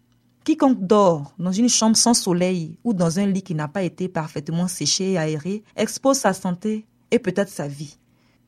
Quiconque 0.44 0.88
dort 0.88 1.34
dans 1.38 1.52
une 1.52 1.70
chambre 1.70 1.96
sans 1.96 2.16
soleil 2.16 2.78
ou 2.84 2.94
dans 2.94 3.20
un 3.20 3.28
lit 3.28 3.44
qui 3.44 3.54
n'a 3.54 3.68
pas 3.68 3.84
été 3.84 4.08
parfaitement 4.08 4.68
séché 4.68 5.12
et 5.12 5.18
aéré 5.20 5.64
expose 5.76 6.18
sa 6.18 6.34
santé 6.34 6.86
et 7.12 7.20
peut-être 7.20 7.50
sa 7.50 7.68
vie. 7.68 7.98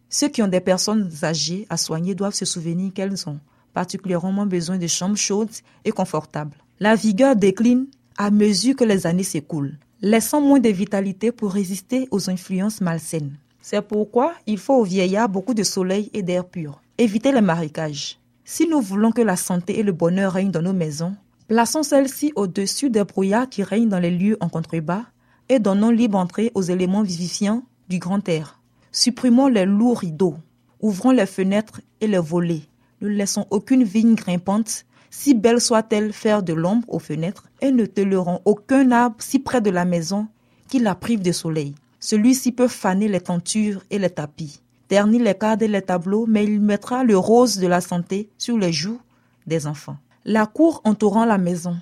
Ceux 0.10 0.30
qui 0.30 0.42
ont 0.42 0.48
des 0.48 0.60
personnes 0.60 1.12
âgées 1.22 1.68
à 1.70 1.78
soigner 1.78 2.16
doivent 2.16 2.34
se 2.34 2.46
souvenir 2.46 2.92
qu'elles 2.94 3.30
ont 3.30 3.40
particulièrement 3.74 4.46
besoin 4.48 4.78
de 4.78 4.88
chambres 4.88 5.18
chaudes 5.18 5.50
et 5.86 5.92
confortables. 5.92 6.58
La 6.80 6.96
vigueur 6.96 7.36
décline 7.36 7.86
à 8.18 8.32
mesure 8.32 8.76
que 8.76 8.84
les 8.84 9.06
années 9.06 9.24
s'écoulent, 9.24 9.78
laissant 10.02 10.42
moins 10.42 10.60
de 10.60 10.70
vitalité 10.70 11.32
pour 11.32 11.52
résister 11.54 12.08
aux 12.12 12.30
influences 12.30 12.82
malsaines. 12.82 13.38
C'est 13.62 13.82
pourquoi 13.82 14.34
il 14.48 14.58
faut 14.58 14.76
aux 14.76 14.84
vieillards 14.84 15.30
beaucoup 15.30 15.54
de 15.54 15.64
soleil 15.64 16.10
et 16.14 16.24
d'air 16.24 16.46
pur. 16.46 16.82
Évitez 16.98 17.32
les 17.32 17.42
marécages. 17.42 18.20
Si 18.44 18.68
nous 18.68 18.82
voulons 18.82 19.12
que 19.12 19.22
la 19.22 19.38
santé 19.38 19.80
et 19.80 19.84
le 19.84 19.94
bonheur 19.94 20.34
règnent 20.34 20.52
dans 20.52 20.62
nos 20.62 20.74
maisons, 20.74 21.16
Plaçons 21.48 21.84
celle-ci 21.84 22.32
au-dessus 22.38 22.90
des 22.90 23.04
brouillards 23.04 23.50
qui 23.50 23.64
règnent 23.64 23.90
dans 23.90 24.00
les 24.00 24.12
lieux 24.12 24.38
en 24.40 24.48
contrebas 24.48 25.04
et 25.50 25.60
donnons 25.60 25.90
libre 25.90 26.18
entrée 26.18 26.52
aux 26.56 26.62
éléments 26.62 27.04
vivifiants 27.04 27.64
du 27.90 28.00
grand 28.00 28.28
air. 28.30 28.62
Supprimons 28.94 29.48
les 29.48 29.66
lourds 29.66 30.00
rideaux, 30.00 30.36
ouvrons 30.80 31.12
les 31.12 31.26
fenêtres 31.26 31.82
et 32.00 32.08
les 32.08 32.20
volets. 32.20 32.62
Ne 33.02 33.10
laissons 33.10 33.46
aucune 33.50 33.84
vigne 33.84 34.16
grimpante, 34.16 34.86
si 35.10 35.34
belle 35.34 35.60
soit-elle, 35.60 36.14
faire 36.14 36.44
de 36.44 36.54
l'ombre 36.54 36.88
aux 36.88 37.00
fenêtres 37.00 37.50
et 37.60 37.72
ne 37.72 37.86
tolérons 37.86 38.40
aucun 38.46 38.92
arbre 38.92 39.18
si 39.20 39.40
près 39.40 39.60
de 39.60 39.70
la 39.70 39.84
maison 39.84 40.28
qui 40.70 40.80
la 40.80 40.96
prive 40.96 41.22
de 41.22 41.34
soleil. 41.34 41.76
Celui-ci 42.00 42.54
peut 42.54 42.70
faner 42.70 43.10
les 43.10 43.22
tentures 43.22 43.84
et 43.90 44.00
les 44.00 44.10
tapis, 44.10 44.62
ternir 44.88 45.22
les 45.22 45.36
cadres 45.36 45.64
et 45.64 45.68
les 45.68 45.82
tableaux, 45.82 46.26
mais 46.26 46.46
il 46.46 46.62
mettra 46.62 47.04
le 47.04 47.18
rose 47.18 47.58
de 47.58 47.68
la 47.68 47.82
santé 47.82 48.30
sur 48.38 48.58
les 48.58 48.72
joues 48.72 49.02
des 49.46 49.68
enfants. 49.68 49.98
La 50.26 50.46
cour 50.46 50.80
entourant 50.86 51.26
la 51.26 51.38
maison. 51.38 51.76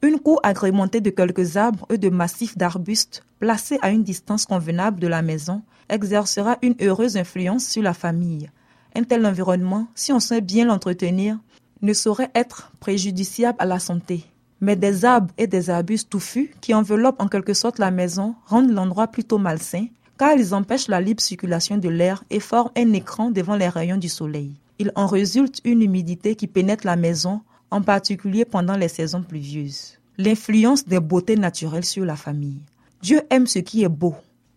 Une 0.00 0.18
cour 0.18 0.40
agrémentée 0.42 1.02
de 1.02 1.10
quelques 1.10 1.58
arbres 1.58 1.84
et 1.90 1.98
de 1.98 2.08
massifs 2.08 2.56
d'arbustes 2.56 3.22
placés 3.38 3.78
à 3.82 3.90
une 3.90 4.02
distance 4.02 4.46
convenable 4.46 4.98
de 4.98 5.08
la 5.08 5.20
maison 5.20 5.60
exercera 5.90 6.56
une 6.62 6.74
heureuse 6.80 7.18
influence 7.18 7.66
sur 7.66 7.82
la 7.82 7.92
famille. 7.92 8.50
Un 8.96 9.02
tel 9.02 9.26
environnement, 9.26 9.88
si 9.94 10.10
on 10.10 10.20
sait 10.20 10.40
bien 10.40 10.64
l'entretenir, 10.64 11.38
ne 11.82 11.92
saurait 11.92 12.30
être 12.34 12.72
préjudiciable 12.80 13.58
à 13.60 13.66
la 13.66 13.78
santé. 13.78 14.24
Mais 14.62 14.74
des 14.76 15.04
arbres 15.04 15.34
et 15.36 15.46
des 15.46 15.68
arbustes 15.68 16.08
touffus 16.08 16.54
qui 16.62 16.72
enveloppent 16.72 17.20
en 17.20 17.28
quelque 17.28 17.52
sorte 17.52 17.78
la 17.78 17.90
maison 17.90 18.34
rendent 18.46 18.72
l'endroit 18.72 19.08
plutôt 19.08 19.36
malsain 19.36 19.88
car 20.16 20.32
ils 20.32 20.54
empêchent 20.54 20.88
la 20.88 21.00
libre 21.02 21.20
circulation 21.20 21.76
de 21.76 21.90
l'air 21.90 22.24
et 22.30 22.40
forment 22.40 22.70
un 22.74 22.92
écran 22.94 23.30
devant 23.30 23.56
les 23.56 23.68
rayons 23.68 23.98
du 23.98 24.08
soleil. 24.08 24.54
Il 24.78 24.92
en 24.94 25.06
résulte 25.06 25.60
une 25.64 25.82
humidité 25.82 26.36
qui 26.36 26.46
pénètre 26.46 26.86
la 26.86 26.96
maison 26.96 27.42
en 27.72 27.82
particulier 27.82 28.44
pendant 28.44 28.76
les 28.76 28.88
saisons 28.88 29.22
pluvieuses. 29.22 29.98
L'influence 30.18 30.84
des 30.84 31.00
beautés 31.00 31.36
naturelles 31.36 31.84
sur 31.84 32.04
la 32.04 32.16
famille. 32.16 32.60
Dieu 33.00 33.22
aime 33.30 33.46
ce 33.46 33.58
qui 33.58 33.82
est 33.82 33.88
beau. 33.88 34.14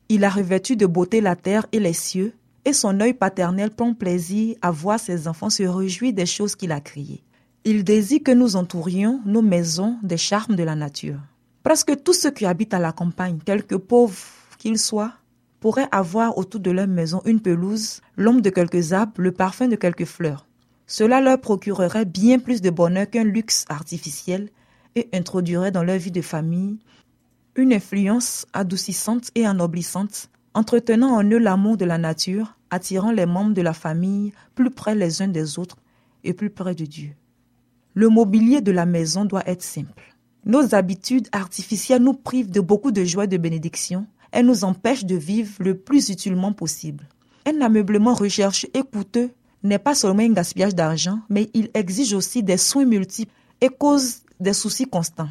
Il 0.09 0.23
a 0.23 0.29
revêtu 0.29 0.75
de 0.75 0.85
beauté 0.85 1.21
la 1.21 1.35
terre 1.35 1.65
et 1.71 1.79
les 1.79 1.93
cieux, 1.93 2.33
et 2.65 2.73
son 2.73 2.99
œil 2.99 3.13
paternel 3.13 3.71
prend 3.71 3.93
plaisir 3.93 4.55
à 4.61 4.69
voir 4.69 4.99
ses 4.99 5.27
enfants 5.27 5.49
se 5.49 5.63
réjouir 5.63 6.13
des 6.13 6.25
choses 6.25 6.55
qu'il 6.55 6.71
a 6.71 6.81
créées. 6.81 7.23
Il 7.63 7.83
désire 7.83 8.21
que 8.23 8.31
nous 8.31 8.55
entourions 8.55 9.21
nos 9.25 9.41
maisons 9.41 9.97
des 10.03 10.17
charmes 10.17 10.55
de 10.55 10.63
la 10.63 10.75
nature. 10.75 11.19
Presque 11.63 12.03
tous 12.03 12.13
ceux 12.13 12.31
qui 12.31 12.45
habitent 12.45 12.75
à 12.75 12.79
la 12.79 12.91
campagne, 12.91 13.39
quelque 13.43 13.75
pauvres 13.75 14.15
qu'ils 14.59 14.77
soient, 14.77 15.13
pourraient 15.59 15.87
avoir 15.91 16.37
autour 16.37 16.59
de 16.59 16.69
leur 16.69 16.87
maison 16.87 17.21
une 17.25 17.39
pelouse, 17.39 18.01
l'ombre 18.17 18.41
de 18.41 18.51
quelques 18.51 18.93
arbres, 18.93 19.13
le 19.17 19.31
parfum 19.31 19.67
de 19.67 19.75
quelques 19.75 20.05
fleurs. 20.05 20.45
Cela 20.87 21.21
leur 21.21 21.41
procurerait 21.41 22.05
bien 22.05 22.39
plus 22.39 22.61
de 22.61 22.69
bonheur 22.69 23.09
qu'un 23.09 23.23
luxe 23.23 23.65
artificiel 23.69 24.49
et 24.95 25.09
introduirait 25.13 25.71
dans 25.71 25.83
leur 25.83 25.97
vie 25.97 26.11
de 26.11 26.21
famille 26.21 26.77
une 27.55 27.73
influence 27.73 28.45
adoucissante 28.53 29.31
et 29.33 29.47
ennoblissante, 29.47 30.29
entretenant 30.53 31.15
en 31.15 31.23
eux 31.23 31.37
l'amour 31.37 31.77
de 31.77 31.85
la 31.85 31.97
nature, 31.97 32.57
attirant 32.69 33.11
les 33.11 33.25
membres 33.25 33.53
de 33.53 33.61
la 33.61 33.73
famille 33.73 34.33
plus 34.53 34.69
près 34.69 34.95
les 34.95 35.21
uns 35.21 35.27
des 35.27 35.57
autres 35.57 35.77
et 36.23 36.33
plus 36.33 36.49
près 36.49 36.75
de 36.75 36.85
Dieu. 36.85 37.11
Le 37.93 38.09
mobilier 38.09 38.61
de 38.61 38.71
la 38.71 38.85
maison 38.85 39.25
doit 39.25 39.47
être 39.47 39.63
simple. 39.63 40.15
Nos 40.43 40.75
habitudes 40.75 41.29
artificielles 41.31 42.03
nous 42.03 42.13
privent 42.13 42.51
de 42.51 42.59
beaucoup 42.59 42.91
de 42.91 43.03
joie 43.03 43.23
et 43.23 43.27
de 43.27 43.37
bénédiction. 43.37 44.05
Elles 44.31 44.45
nous 44.45 44.63
empêchent 44.65 45.05
de 45.05 45.15
vivre 45.15 45.51
le 45.59 45.77
plus 45.77 46.09
utilement 46.09 46.51
possible. 46.51 47.07
Un 47.47 47.61
ameublement 47.61 48.13
recherché 48.13 48.69
et 48.73 48.83
coûteux 48.83 49.31
n'est 49.65 49.79
pas 49.79 49.95
seulement 49.95 50.23
un 50.23 50.33
gaspillage 50.33 50.75
d'argent, 50.75 51.19
mais 51.29 51.49
il 51.53 51.69
exige 51.73 52.13
aussi 52.13 52.43
des 52.43 52.57
soins 52.57 52.85
multiples 52.85 53.33
et 53.61 53.69
cause 53.69 54.21
des 54.39 54.53
soucis 54.53 54.85
constants. 54.85 55.29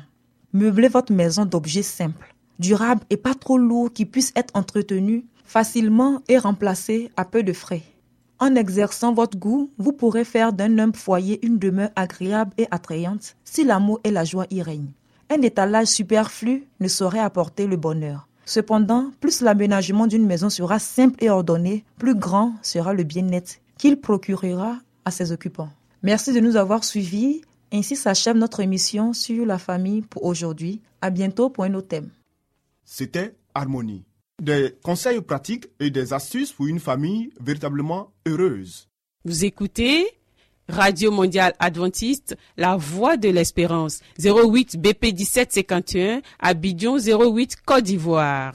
Meublez 0.53 0.88
votre 0.88 1.12
maison 1.12 1.45
d'objets 1.45 1.83
simples, 1.83 2.35
durables 2.59 3.05
et 3.11 3.17
pas 3.17 3.35
trop 3.35 3.59
lourds 3.59 3.93
qui 3.93 4.07
puissent 4.07 4.33
être 4.37 4.55
entretenus 4.55 5.25
facilement 5.45 6.21
et 6.29 6.38
remplacés 6.38 7.11
à 7.17 7.25
peu 7.25 7.43
de 7.43 7.53
frais. 7.53 7.83
En 8.41 8.57
exerçant 8.57 9.14
votre 9.14 9.38
goût, 9.38 9.71
vous 9.79 9.93
pourrez 9.93 10.25
faire 10.25 10.53
d'un 10.53 10.79
humble 10.79 10.97
foyer 10.97 11.45
une 11.47 11.59
demeure 11.59 11.91
agréable 11.95 12.53
et 12.59 12.67
attrayante 12.71 13.37
si 13.45 13.64
l'amour 13.64 14.00
et 14.05 14.11
la 14.11 14.25
joie 14.25 14.47
y 14.50 14.62
règnent. 14.62 14.93
Un 15.31 15.43
étalage 15.43 15.88
superflu 15.88 16.64
ne 16.81 16.88
saurait 16.88 17.21
apporter 17.21 17.67
le 17.67 17.76
bonheur. 17.76 18.29
Cependant, 18.45 19.11
plus 19.21 19.41
l'aménagement 19.41 20.07
d'une 20.07 20.26
maison 20.26 20.50
sera 20.50 20.79
simple 20.79 21.23
et 21.23 21.31
ordonné, 21.31 21.85
plus 21.99 22.14
grand 22.14 22.55
sera 22.62 22.93
le 22.93 23.05
bien-être 23.05 23.57
qu'il 23.78 24.00
procurera 24.00 24.78
à 25.04 25.11
ses 25.11 25.33
occupants. 25.33 25.71
Merci 26.02 26.33
de 26.33 26.40
nous 26.40 26.57
avoir 26.57 26.85
suivis. 26.85 27.43
Ainsi 27.73 27.97
s'achève 27.97 28.37
notre 28.37 28.61
émission 28.61 29.12
sur 29.12 29.47
la 29.47 29.59
famille 29.59 30.02
pour 30.02 30.25
aujourd'hui. 30.25 30.81
À 31.00 31.11
bientôt 31.11 31.50
pour 31.50 31.64
un 31.64 31.75
autre 31.75 31.88
thème. 31.88 32.11
C'était 32.85 33.35
Harmonie. 33.54 34.04
Des 34.43 34.75
conseils 34.83 35.21
pratiques 35.21 35.69
et 35.81 35.90
des 35.90 36.12
astuces 36.12 36.52
pour 36.52 36.66
une 36.66 36.81
famille 36.81 37.31
véritablement 37.40 38.12
heureuse. 38.26 38.88
Vous 39.25 39.45
écoutez 39.45 40.07
Radio 40.69 41.11
Mondiale 41.11 41.54
Adventiste, 41.59 42.37
La 42.57 42.76
Voix 42.76 43.16
de 43.16 43.28
l'Espérance, 43.28 44.00
08 44.19 44.81
BP 44.81 45.14
1751, 45.14 46.23
Abidjan 46.40 46.97
08 46.99 47.57
Côte 47.64 47.85
d'Ivoire. 47.85 48.54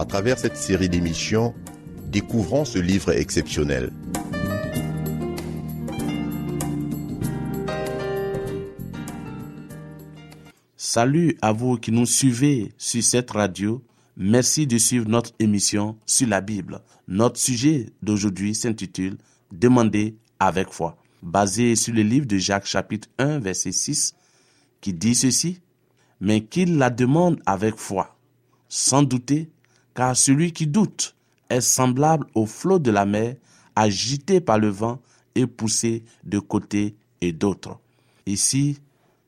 À 0.00 0.06
travers 0.06 0.38
cette 0.38 0.56
série 0.56 0.88
d'émissions, 0.88 1.54
découvrons 2.06 2.64
ce 2.64 2.78
livre 2.78 3.12
exceptionnel. 3.12 3.92
Salut 10.78 11.36
à 11.42 11.52
vous 11.52 11.76
qui 11.76 11.92
nous 11.92 12.06
suivez 12.06 12.72
sur 12.78 13.04
cette 13.04 13.30
radio. 13.32 13.84
Merci 14.16 14.66
de 14.66 14.78
suivre 14.78 15.06
notre 15.06 15.32
émission 15.38 15.98
sur 16.06 16.28
la 16.28 16.40
Bible. 16.40 16.80
Notre 17.06 17.38
sujet 17.38 17.90
d'aujourd'hui 18.02 18.54
s'intitule 18.54 19.18
Demandez 19.52 20.16
avec 20.38 20.70
foi, 20.70 20.96
basé 21.22 21.76
sur 21.76 21.92
le 21.92 22.00
livre 22.00 22.24
de 22.24 22.38
Jacques 22.38 22.64
chapitre 22.64 23.08
1 23.18 23.38
verset 23.40 23.72
6 23.72 24.14
qui 24.80 24.94
dit 24.94 25.14
ceci, 25.14 25.60
mais 26.22 26.42
qu'il 26.42 26.78
la 26.78 26.88
demande 26.88 27.38
avec 27.44 27.76
foi, 27.76 28.16
sans 28.70 29.02
douter, 29.02 29.50
car 29.94 30.16
celui 30.16 30.52
qui 30.52 30.66
doute 30.66 31.14
est 31.48 31.60
semblable 31.60 32.26
au 32.34 32.46
flot 32.46 32.78
de 32.78 32.90
la 32.90 33.04
mer, 33.04 33.36
agité 33.74 34.40
par 34.40 34.58
le 34.58 34.68
vent 34.68 35.00
et 35.34 35.46
poussé 35.46 36.04
de 36.24 36.38
côté 36.38 36.94
et 37.20 37.32
d'autre. 37.32 37.78
Ici, 38.26 38.78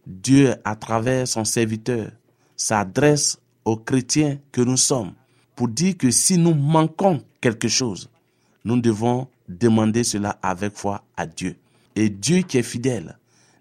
Dieu, 0.07 0.55
à 0.65 0.77
travers 0.77 1.27
son 1.29 1.45
serviteur, 1.45 2.11
s'adresse 2.57 3.39
aux 3.65 3.77
chrétiens 3.77 4.39
que 4.51 4.61
nous 4.61 4.77
sommes 4.77 5.13
pour 5.55 5.69
dire 5.69 5.97
que 5.97 6.11
si 6.11 6.39
nous 6.39 6.55
manquons 6.55 7.23
quelque 7.41 7.69
chose, 7.69 8.09
nous 8.65 8.81
devons 8.81 9.29
demander 9.49 10.05
cela 10.05 10.39
avec 10.43 10.75
foi 10.77 11.05
à 11.17 11.27
Dieu. 11.27 11.57
Et 11.95 12.09
Dieu 12.09 12.43
qui 12.43 12.59
est 12.59 12.63
fidèle, 12.63 13.19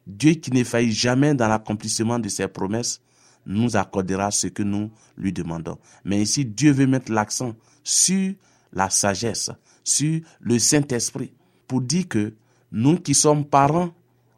Dieu 0.08 0.34
qui 0.34 0.52
ne 0.52 0.64
faillit 0.64 0.94
jamais 0.94 1.34
dans 1.34 1.48
l'accomplissement 1.48 2.20
de 2.20 2.30
ses 2.30 2.48
promesses, 2.48 3.02
nous 3.46 3.76
accordera 3.76 4.32
ce 4.32 4.48
que 4.48 4.64
nous 4.64 4.92
lui 5.18 5.34
demandons. 5.34 5.78
Mais 6.06 6.22
ici, 6.22 6.46
Dieu 6.46 6.72
veut 6.72 6.88
mettre 6.88 7.12
l'accent 7.12 7.56
sur 7.84 8.34
la 8.74 8.90
sagesse, 8.90 9.52
sur 9.84 10.22
le 10.40 10.60
Saint-Esprit, 10.60 11.34
pour 11.68 11.82
dire 11.82 12.08
que 12.08 12.34
nous 12.72 12.98
qui 12.98 13.14
sommes 13.14 13.46
parents, 13.46 13.92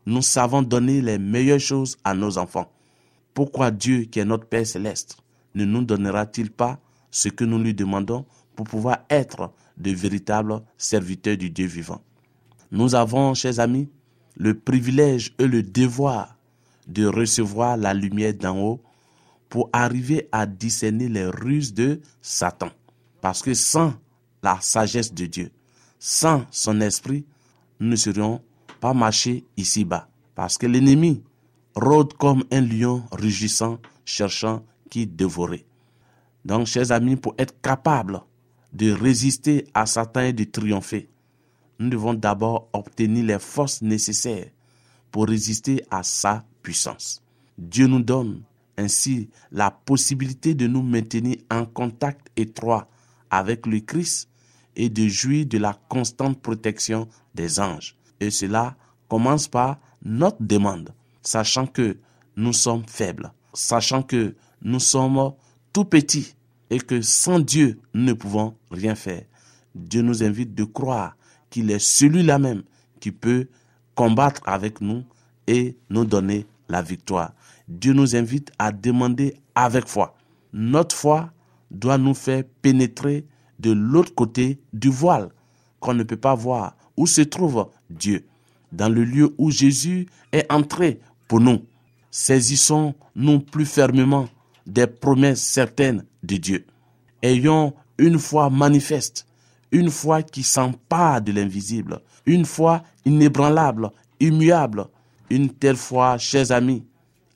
nous 0.05 0.21
savons 0.21 0.61
donner 0.61 1.01
les 1.01 1.17
meilleures 1.17 1.59
choses 1.59 1.97
à 2.03 2.13
nos 2.13 2.37
enfants. 2.37 2.71
Pourquoi 3.33 3.71
Dieu, 3.71 4.03
qui 4.03 4.19
est 4.19 4.25
notre 4.25 4.45
Père 4.47 4.65
céleste, 4.65 5.17
ne 5.55 5.65
nous 5.65 5.83
donnera-t-il 5.83 6.51
pas 6.51 6.79
ce 7.11 7.29
que 7.29 7.43
nous 7.43 7.59
lui 7.59 7.73
demandons 7.73 8.25
pour 8.55 8.65
pouvoir 8.65 8.99
être 9.09 9.51
de 9.77 9.91
véritables 9.91 10.61
serviteurs 10.77 11.37
du 11.37 11.49
Dieu 11.49 11.67
vivant? 11.67 12.01
Nous 12.71 12.95
avons, 12.95 13.33
chers 13.33 13.59
amis, 13.59 13.89
le 14.35 14.57
privilège 14.57 15.33
et 15.37 15.47
le 15.47 15.61
devoir 15.61 16.37
de 16.87 17.05
recevoir 17.05 17.77
la 17.77 17.93
lumière 17.93 18.33
d'en 18.33 18.59
haut 18.59 18.81
pour 19.53 19.69
arriver 19.71 20.27
à 20.31 20.47
discerner 20.47 21.07
les 21.07 21.27
ruses 21.27 21.75
de 21.75 22.01
Satan. 22.23 22.69
Parce 23.21 23.43
que 23.43 23.53
sans 23.53 23.93
la 24.41 24.59
sagesse 24.59 25.13
de 25.13 25.27
Dieu, 25.27 25.51
sans 25.99 26.43
son 26.49 26.81
esprit, 26.81 27.23
nous 27.79 27.89
ne 27.89 27.95
serions 27.95 28.41
pas 28.79 28.95
marcher 28.95 29.45
ici-bas. 29.55 30.09
Parce 30.33 30.57
que 30.57 30.65
l'ennemi 30.65 31.21
rôde 31.75 32.15
comme 32.15 32.43
un 32.51 32.61
lion 32.61 33.03
rugissant, 33.11 33.77
cherchant 34.05 34.65
qui 34.89 35.05
dévorer. 35.05 35.67
Donc, 36.43 36.65
chers 36.65 36.91
amis, 36.91 37.15
pour 37.15 37.35
être 37.37 37.61
capable 37.61 38.21
de 38.73 38.91
résister 38.91 39.67
à 39.75 39.85
Satan 39.85 40.21
et 40.21 40.33
de 40.33 40.45
triompher, 40.45 41.09
nous 41.77 41.89
devons 41.89 42.15
d'abord 42.15 42.69
obtenir 42.73 43.23
les 43.23 43.37
forces 43.37 43.83
nécessaires 43.83 44.49
pour 45.11 45.27
résister 45.27 45.83
à 45.91 46.01
sa 46.01 46.43
puissance. 46.63 47.21
Dieu 47.55 47.85
nous 47.85 48.01
donne 48.01 48.41
ainsi 48.77 49.29
la 49.51 49.71
possibilité 49.71 50.55
de 50.55 50.67
nous 50.67 50.81
maintenir 50.81 51.37
en 51.51 51.65
contact 51.65 52.27
étroit 52.35 52.89
avec 53.29 53.65
le 53.65 53.79
Christ 53.79 54.29
et 54.75 54.89
de 54.89 55.07
jouir 55.07 55.45
de 55.45 55.57
la 55.57 55.79
constante 55.89 56.41
protection 56.41 57.07
des 57.35 57.59
anges. 57.59 57.95
Et 58.19 58.31
cela 58.31 58.75
commence 59.07 59.47
par 59.47 59.79
notre 60.03 60.41
demande, 60.41 60.93
sachant 61.21 61.67
que 61.67 61.97
nous 62.35 62.53
sommes 62.53 62.83
faibles, 62.87 63.31
sachant 63.53 64.01
que 64.01 64.35
nous 64.61 64.79
sommes 64.79 65.33
tout 65.71 65.85
petits 65.85 66.35
et 66.69 66.79
que 66.79 67.01
sans 67.01 67.39
Dieu, 67.39 67.79
nous 67.93 68.03
ne 68.03 68.13
pouvons 68.13 68.55
rien 68.71 68.95
faire. 68.95 69.23
Dieu 69.75 70.01
nous 70.01 70.23
invite 70.23 70.55
de 70.55 70.63
croire 70.63 71.15
qu'il 71.49 71.69
est 71.71 71.79
celui-là 71.79 72.39
même 72.39 72.63
qui 72.99 73.11
peut 73.11 73.47
combattre 73.95 74.41
avec 74.45 74.81
nous 74.81 75.03
et 75.47 75.77
nous 75.89 76.05
donner 76.05 76.45
la 76.69 76.81
victoire. 76.81 77.33
Dieu 77.73 77.93
nous 77.93 78.15
invite 78.15 78.51
à 78.59 78.71
demander 78.71 79.33
avec 79.55 79.87
foi. 79.87 80.15
Notre 80.53 80.95
foi 80.95 81.31
doit 81.71 81.97
nous 81.97 82.13
faire 82.13 82.43
pénétrer 82.61 83.25
de 83.59 83.71
l'autre 83.71 84.13
côté 84.13 84.59
du 84.73 84.89
voile 84.89 85.29
qu'on 85.79 85.95
ne 85.95 86.03
peut 86.03 86.17
pas 86.17 86.35
voir 86.35 86.75
où 86.95 87.07
se 87.07 87.21
trouve 87.21 87.67
Dieu. 87.89 88.25
Dans 88.71 88.89
le 88.89 89.03
lieu 89.03 89.33
où 89.39 89.49
Jésus 89.49 90.07
est 90.31 90.51
entré 90.51 90.99
pour 91.27 91.39
nous, 91.39 91.65
saisissons-nous 92.11 93.39
plus 93.39 93.65
fermement 93.65 94.27
des 94.67 94.85
promesses 94.85 95.41
certaines 95.41 96.05
de 96.21 96.37
Dieu. 96.37 96.65
Ayons 97.23 97.73
une 97.97 98.19
foi 98.19 98.51
manifeste, 98.51 99.25
une 99.71 99.89
foi 99.89 100.21
qui 100.21 100.43
s'empare 100.43 101.23
de 101.23 101.31
l'invisible, 101.31 102.01
une 102.27 102.45
foi 102.45 102.83
inébranlable, 103.03 103.89
immuable. 104.19 104.85
Une 105.29 105.49
telle 105.49 105.77
foi, 105.77 106.19
chers 106.19 106.51
amis, 106.51 106.83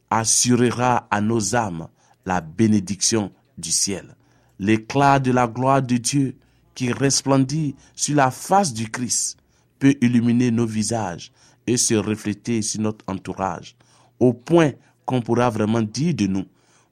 assurera 0.09 1.07
à 1.11 1.21
nos 1.21 1.55
âmes 1.55 1.87
la 2.25 2.41
bénédiction 2.41 3.31
du 3.57 3.71
ciel. 3.71 4.15
L'éclat 4.59 5.19
de 5.19 5.31
la 5.31 5.47
gloire 5.47 5.81
de 5.81 5.97
Dieu 5.97 6.37
qui 6.75 6.91
resplendit 6.91 7.75
sur 7.95 8.15
la 8.15 8.31
face 8.31 8.73
du 8.73 8.89
Christ 8.89 9.37
peut 9.79 9.95
illuminer 10.01 10.51
nos 10.51 10.65
visages 10.65 11.31
et 11.65 11.77
se 11.77 11.93
refléter 11.95 12.61
sur 12.61 12.81
notre 12.81 13.05
entourage, 13.07 13.75
au 14.19 14.33
point 14.33 14.71
qu'on 15.05 15.21
pourra 15.21 15.49
vraiment 15.49 15.81
dire 15.81 16.13
de 16.13 16.27
nous, 16.27 16.45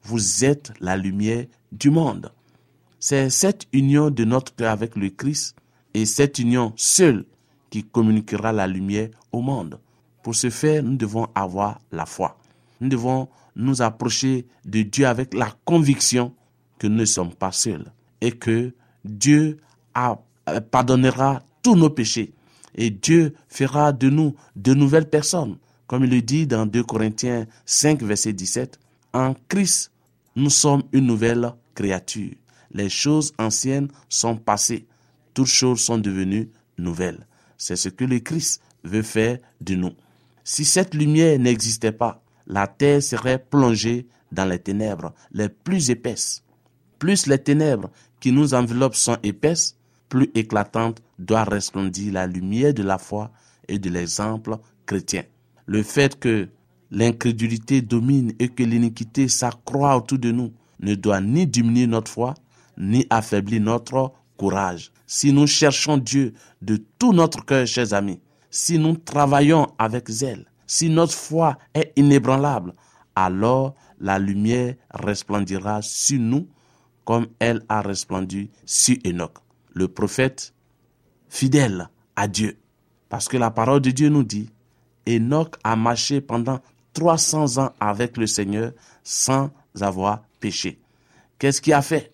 vous 0.03 0.45
êtes 0.45 0.71
la 0.79 0.97
lumière 0.97 1.45
du 1.71 1.89
monde. 1.89 2.31
C'est 2.99 3.29
cette 3.29 3.67
union 3.73 4.09
de 4.09 4.23
notre 4.23 4.55
cœur 4.55 4.71
avec 4.71 4.95
le 4.95 5.09
Christ 5.09 5.55
et 5.93 6.05
cette 6.05 6.39
union 6.39 6.73
seule 6.75 7.25
qui 7.69 7.83
communiquera 7.83 8.51
la 8.51 8.67
lumière 8.67 9.09
au 9.31 9.41
monde. 9.41 9.79
Pour 10.23 10.35
ce 10.35 10.49
faire, 10.49 10.81
nous 10.83 10.95
devons 10.95 11.27
avoir 11.35 11.79
la 11.91 12.05
foi. 12.05 12.37
Nous 12.81 12.89
devons 12.89 13.29
nous 13.55 13.81
approcher 13.81 14.45
de 14.65 14.81
Dieu 14.81 15.07
avec 15.07 15.33
la 15.33 15.51
conviction 15.65 16.33
que 16.77 16.87
nous 16.87 16.97
ne 16.97 17.05
sommes 17.05 17.33
pas 17.33 17.51
seuls 17.51 17.91
et 18.21 18.31
que 18.31 18.73
Dieu 19.03 19.57
pardonnera 20.71 21.43
tous 21.63 21.75
nos 21.75 21.89
péchés 21.89 22.33
et 22.75 22.89
Dieu 22.89 23.33
fera 23.47 23.91
de 23.93 24.09
nous 24.09 24.35
de 24.55 24.73
nouvelles 24.73 25.09
personnes. 25.09 25.57
Comme 25.87 26.03
il 26.03 26.09
le 26.09 26.21
dit 26.21 26.47
dans 26.47 26.65
2 26.65 26.83
Corinthiens 26.83 27.45
5, 27.65 28.01
verset 28.01 28.33
17, 28.33 28.79
en 29.13 29.33
Christ, 29.47 29.91
nous 30.35 30.49
sommes 30.49 30.83
une 30.91 31.05
nouvelle 31.05 31.53
créature. 31.73 32.33
Les 32.71 32.89
choses 32.89 33.33
anciennes 33.37 33.87
sont 34.09 34.35
passées. 34.35 34.85
Toutes 35.33 35.47
choses 35.47 35.79
sont 35.79 35.97
devenues 35.97 36.49
nouvelles. 36.77 37.25
C'est 37.57 37.75
ce 37.75 37.89
que 37.89 38.03
le 38.03 38.19
Christ 38.19 38.61
veut 38.83 39.03
faire 39.03 39.37
de 39.61 39.75
nous. 39.75 39.93
Si 40.43 40.65
cette 40.65 40.93
lumière 40.93 41.39
n'existait 41.39 41.91
pas, 41.91 42.21
la 42.47 42.67
terre 42.67 43.01
serait 43.01 43.39
plongée 43.39 44.07
dans 44.31 44.45
les 44.45 44.59
ténèbres 44.59 45.13
les 45.31 45.49
plus 45.49 45.89
épaisses. 45.89 46.43
Plus 46.99 47.27
les 47.27 47.39
ténèbres 47.39 47.89
qui 48.19 48.31
nous 48.31 48.53
enveloppent 48.53 48.95
sont 48.95 49.17
épaisses, 49.23 49.77
plus 50.09 50.29
éclatante 50.35 51.01
doit 51.19 51.43
resplendir 51.43 52.13
la 52.13 52.27
lumière 52.27 52.73
de 52.73 52.83
la 52.83 52.97
foi 52.97 53.31
et 53.67 53.79
de 53.79 53.89
l'exemple 53.89 54.57
chrétien. 54.85 55.23
Le 55.65 55.83
fait 55.83 56.19
que 56.19 56.47
l'incrédulité 56.91 57.81
domine 57.81 58.33
et 58.39 58.49
que 58.49 58.63
l'iniquité 58.63 59.27
s'accroît 59.27 59.97
autour 59.97 60.19
de 60.19 60.31
nous 60.31 60.53
ne 60.79 60.95
doit 60.95 61.21
ni 61.21 61.47
diminuer 61.47 61.87
notre 61.87 62.11
foi, 62.11 62.35
ni 62.77 63.07
affaiblir 63.09 63.61
notre 63.61 64.13
courage. 64.37 64.91
Si 65.07 65.31
nous 65.33 65.47
cherchons 65.47 65.97
Dieu 65.97 66.33
de 66.61 66.77
tout 66.99 67.13
notre 67.13 67.43
cœur, 67.45 67.65
chers 67.65 67.93
amis, 67.93 68.19
si 68.49 68.77
nous 68.79 68.95
travaillons 68.95 69.67
avec 69.77 70.09
zèle, 70.09 70.45
si 70.67 70.89
notre 70.89 71.13
foi 71.13 71.57
est 71.73 71.93
inébranlable, 71.95 72.73
alors 73.15 73.75
la 73.99 74.19
lumière 74.19 74.75
resplendira 74.91 75.81
sur 75.81 76.19
nous 76.19 76.47
comme 77.05 77.27
elle 77.39 77.63
a 77.69 77.81
resplendu 77.81 78.49
sur 78.65 78.97
Enoch. 79.05 79.37
le 79.73 79.87
prophète 79.87 80.53
fidèle 81.29 81.89
à 82.15 82.27
Dieu. 82.27 82.57
Parce 83.09 83.27
que 83.27 83.37
la 83.37 83.51
parole 83.51 83.81
de 83.81 83.91
Dieu 83.91 84.09
nous 84.09 84.23
dit, 84.23 84.49
Enoch 85.07 85.55
a 85.63 85.75
marché 85.75 86.21
pendant 86.21 86.59
300 86.93 87.63
ans 87.63 87.73
avec 87.79 88.17
le 88.17 88.25
Seigneur 88.25 88.71
sans 89.03 89.51
avoir 89.79 90.23
péché. 90.39 90.79
Qu'est-ce 91.37 91.61
qui 91.61 91.73
a 91.73 91.81
fait? 91.81 92.13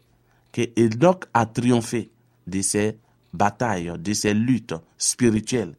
Que 0.51 0.61
Enoch 0.77 1.25
a 1.33 1.45
triomphé 1.45 2.11
de 2.47 2.61
ses 2.61 2.97
batailles, 3.33 3.93
de 3.97 4.13
ses 4.13 4.33
luttes 4.33 4.73
spirituelles 4.97 5.75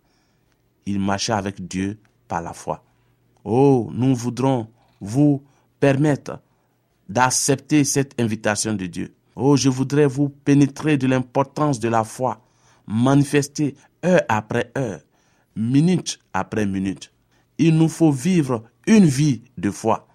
Il 0.87 1.01
marchait 1.01 1.33
avec 1.33 1.67
Dieu 1.67 1.99
la 2.41 2.53
foi. 2.53 2.83
Oh, 3.45 3.91
nous 3.93 4.15
voudrons 4.15 4.69
vous 5.01 5.43
permettre 5.81 6.41
d'accepter 7.09 7.85
cette 7.85 8.21
invitation 8.21 8.75
de 8.75 8.87
Dieu. 8.87 9.15
Oh, 9.35 9.57
je 9.57 9.69
voudrais 9.69 10.07
vous 10.07 10.29
pénétrer 10.29 10.97
de 10.97 11.07
l'importance 11.07 11.81
de 11.81 11.89
la 11.89 12.05
foi, 12.05 12.41
manifester 12.87 13.75
heure 14.05 14.23
après 14.29 14.71
heure, 14.77 15.01
minute 15.57 16.19
après 16.33 16.67
minute. 16.67 17.13
Il 17.59 17.77
nous 17.77 17.89
faut 17.89 18.13
vivre 18.13 18.63
une 18.87 19.07
vie 19.07 19.43
de 19.59 19.71
foi, 19.71 20.07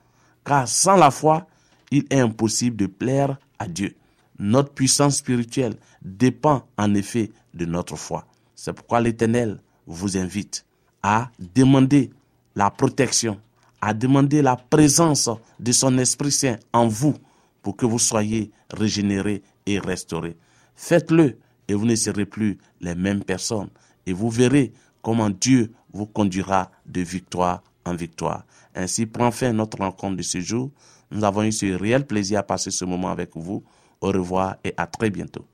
car 0.45 0.67
sans 0.67 0.95
la 0.95 1.12
foi, 1.12 1.47
il 1.91 2.06
est 2.10 2.19
impossible 2.19 2.75
de 2.75 2.86
plaire 2.88 3.38
à 3.60 3.67
Dieu. 3.67 3.95
Notre 4.39 4.73
puissance 4.73 5.17
spirituelle 5.17 5.75
dépend 6.01 6.67
en 6.77 6.93
effet 6.93 7.32
de 7.53 7.65
notre 7.65 7.95
foi. 7.95 8.27
C'est 8.56 8.73
pourquoi 8.73 9.01
l'Éternel 9.01 9.62
vous 9.88 10.17
invite 10.17 10.66
à 11.03 11.29
demander 11.39 12.12
la 12.55 12.71
protection, 12.71 13.39
à 13.81 13.93
demander 13.93 14.41
la 14.41 14.55
présence 14.55 15.29
de 15.60 15.71
son 15.71 15.97
Esprit 15.97 16.31
Saint 16.31 16.57
en 16.73 16.88
vous 16.88 17.15
pour 17.62 17.75
que 17.75 17.86
vous 17.86 17.99
soyez 17.99 18.51
régénérés 18.71 19.43
et 19.65 19.79
restaurés. 19.79 20.38
Faites-le 20.75 21.38
et 21.67 21.73
vous 21.73 21.86
ne 21.86 21.95
serez 21.95 22.25
plus 22.25 22.57
les 22.81 22.95
mêmes 22.95 23.23
personnes. 23.23 23.69
Et 24.05 24.13
vous 24.13 24.29
verrez 24.29 24.71
comment 25.01 25.29
Dieu 25.29 25.71
vous 25.91 26.05
conduira 26.05 26.71
de 26.86 27.01
victoire 27.01 27.63
en 27.86 27.95
victoire. 27.95 28.45
Ainsi 28.75 29.05
prend 29.05 29.31
fin 29.31 29.53
notre 29.53 29.79
rencontre 29.79 30.17
de 30.17 30.21
ce 30.21 30.39
jour. 30.39 30.71
Nous 31.12 31.23
avons 31.23 31.43
eu 31.43 31.51
ce 31.51 31.65
réel 31.65 32.05
plaisir 32.05 32.39
à 32.39 32.43
passer 32.43 32.71
ce 32.71 32.86
moment 32.86 33.10
avec 33.10 33.31
vous. 33.36 33.63
Au 34.01 34.07
revoir 34.07 34.57
et 34.63 34.73
à 34.77 34.86
très 34.86 35.10
bientôt. 35.10 35.45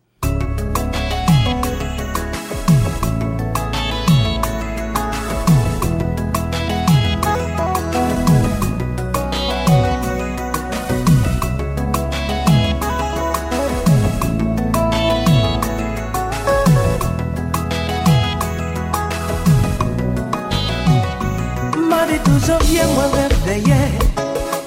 mari 21.93 22.17
tou 22.25 22.39
janvye 22.47 22.84
mwen 22.93 23.10
revdeye 23.17 23.82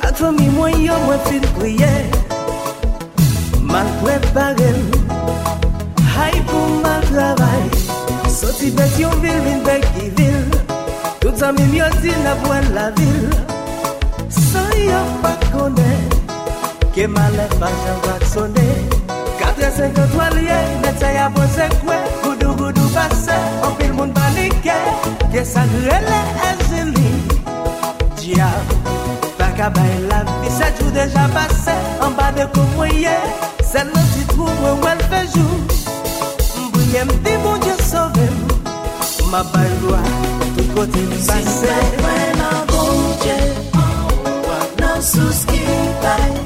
Ak 0.07 0.15
fami 0.21 0.47
mwen 0.55 0.79
yo 0.85 0.97
mwen 1.05 1.21
fin 1.27 1.47
priye 1.59 1.93
Mal 3.67 3.89
preparel 4.03 4.81
Hay 6.15 6.39
pou 6.51 6.81
mal 6.85 7.03
travay 7.11 7.65
Soti 8.31 8.71
bet 8.77 8.99
yon 9.01 9.15
vil 9.25 9.41
vin 9.47 9.65
bek 9.67 9.87
di 9.97 10.11
vil 10.19 10.45
Tout 11.23 11.35
zami 11.41 11.67
myo 11.73 11.89
di 12.03 12.15
na 12.23 12.37
vwen 12.45 12.71
la 12.77 12.91
vil 13.01 13.27
San 14.31 14.71
yo 14.79 15.03
pa 15.25 15.35
kone 15.51 15.91
Ke 16.95 17.09
male 17.11 17.49
pa 17.59 17.73
jan 17.83 17.99
vaksone 18.07 18.69
453 19.43 20.31
liye 20.39 20.61
Nete 20.85 21.15
ya 21.19 21.29
boze 21.35 21.69
kwe 21.83 21.99
Goudou 22.23 22.55
goudou 22.61 22.95
base 22.95 23.41
Anpil 23.67 23.93
moun 23.99 24.15
panike 24.17 24.79
Ke 25.33 25.45
sa 25.45 25.67
grele 25.75 26.21
e 26.51 26.53
zili 26.69 27.16
jia 28.27 28.51
ka 29.57 29.69
bay 29.71 29.95
la 30.11 30.19
vi 30.41 30.49
se 30.59 30.67
jou 30.77 30.91
deja 30.91 31.25
pase 31.35 31.75
An 32.05 32.13
ba 32.19 32.27
de 32.37 32.45
kou 32.55 32.67
mwenye 32.75 33.15
Se 33.71 33.85
nan 33.85 34.07
ti 34.15 34.25
trou 34.33 34.51
mwen 34.61 34.83
wèl 34.85 35.01
fejou 35.11 35.55
Mbouye 36.65 37.05
mdi 37.05 37.37
moun 37.45 37.61
diye 37.65 37.77
sove 37.91 38.27
Ma 39.31 39.45
bay 39.53 39.71
lwa 39.83 40.03
tout 40.57 40.75
kote 40.75 41.07
mi 41.13 41.23
pase 41.29 41.55
Si 41.61 42.03
mwen 42.03 42.43
an 42.49 42.67
bon 42.73 42.91
gounje 42.91 43.39
An 43.85 44.43
wak 44.51 44.77
nan 44.83 45.03
sous 45.13 45.47
ki 45.53 45.63
bay 46.03 46.46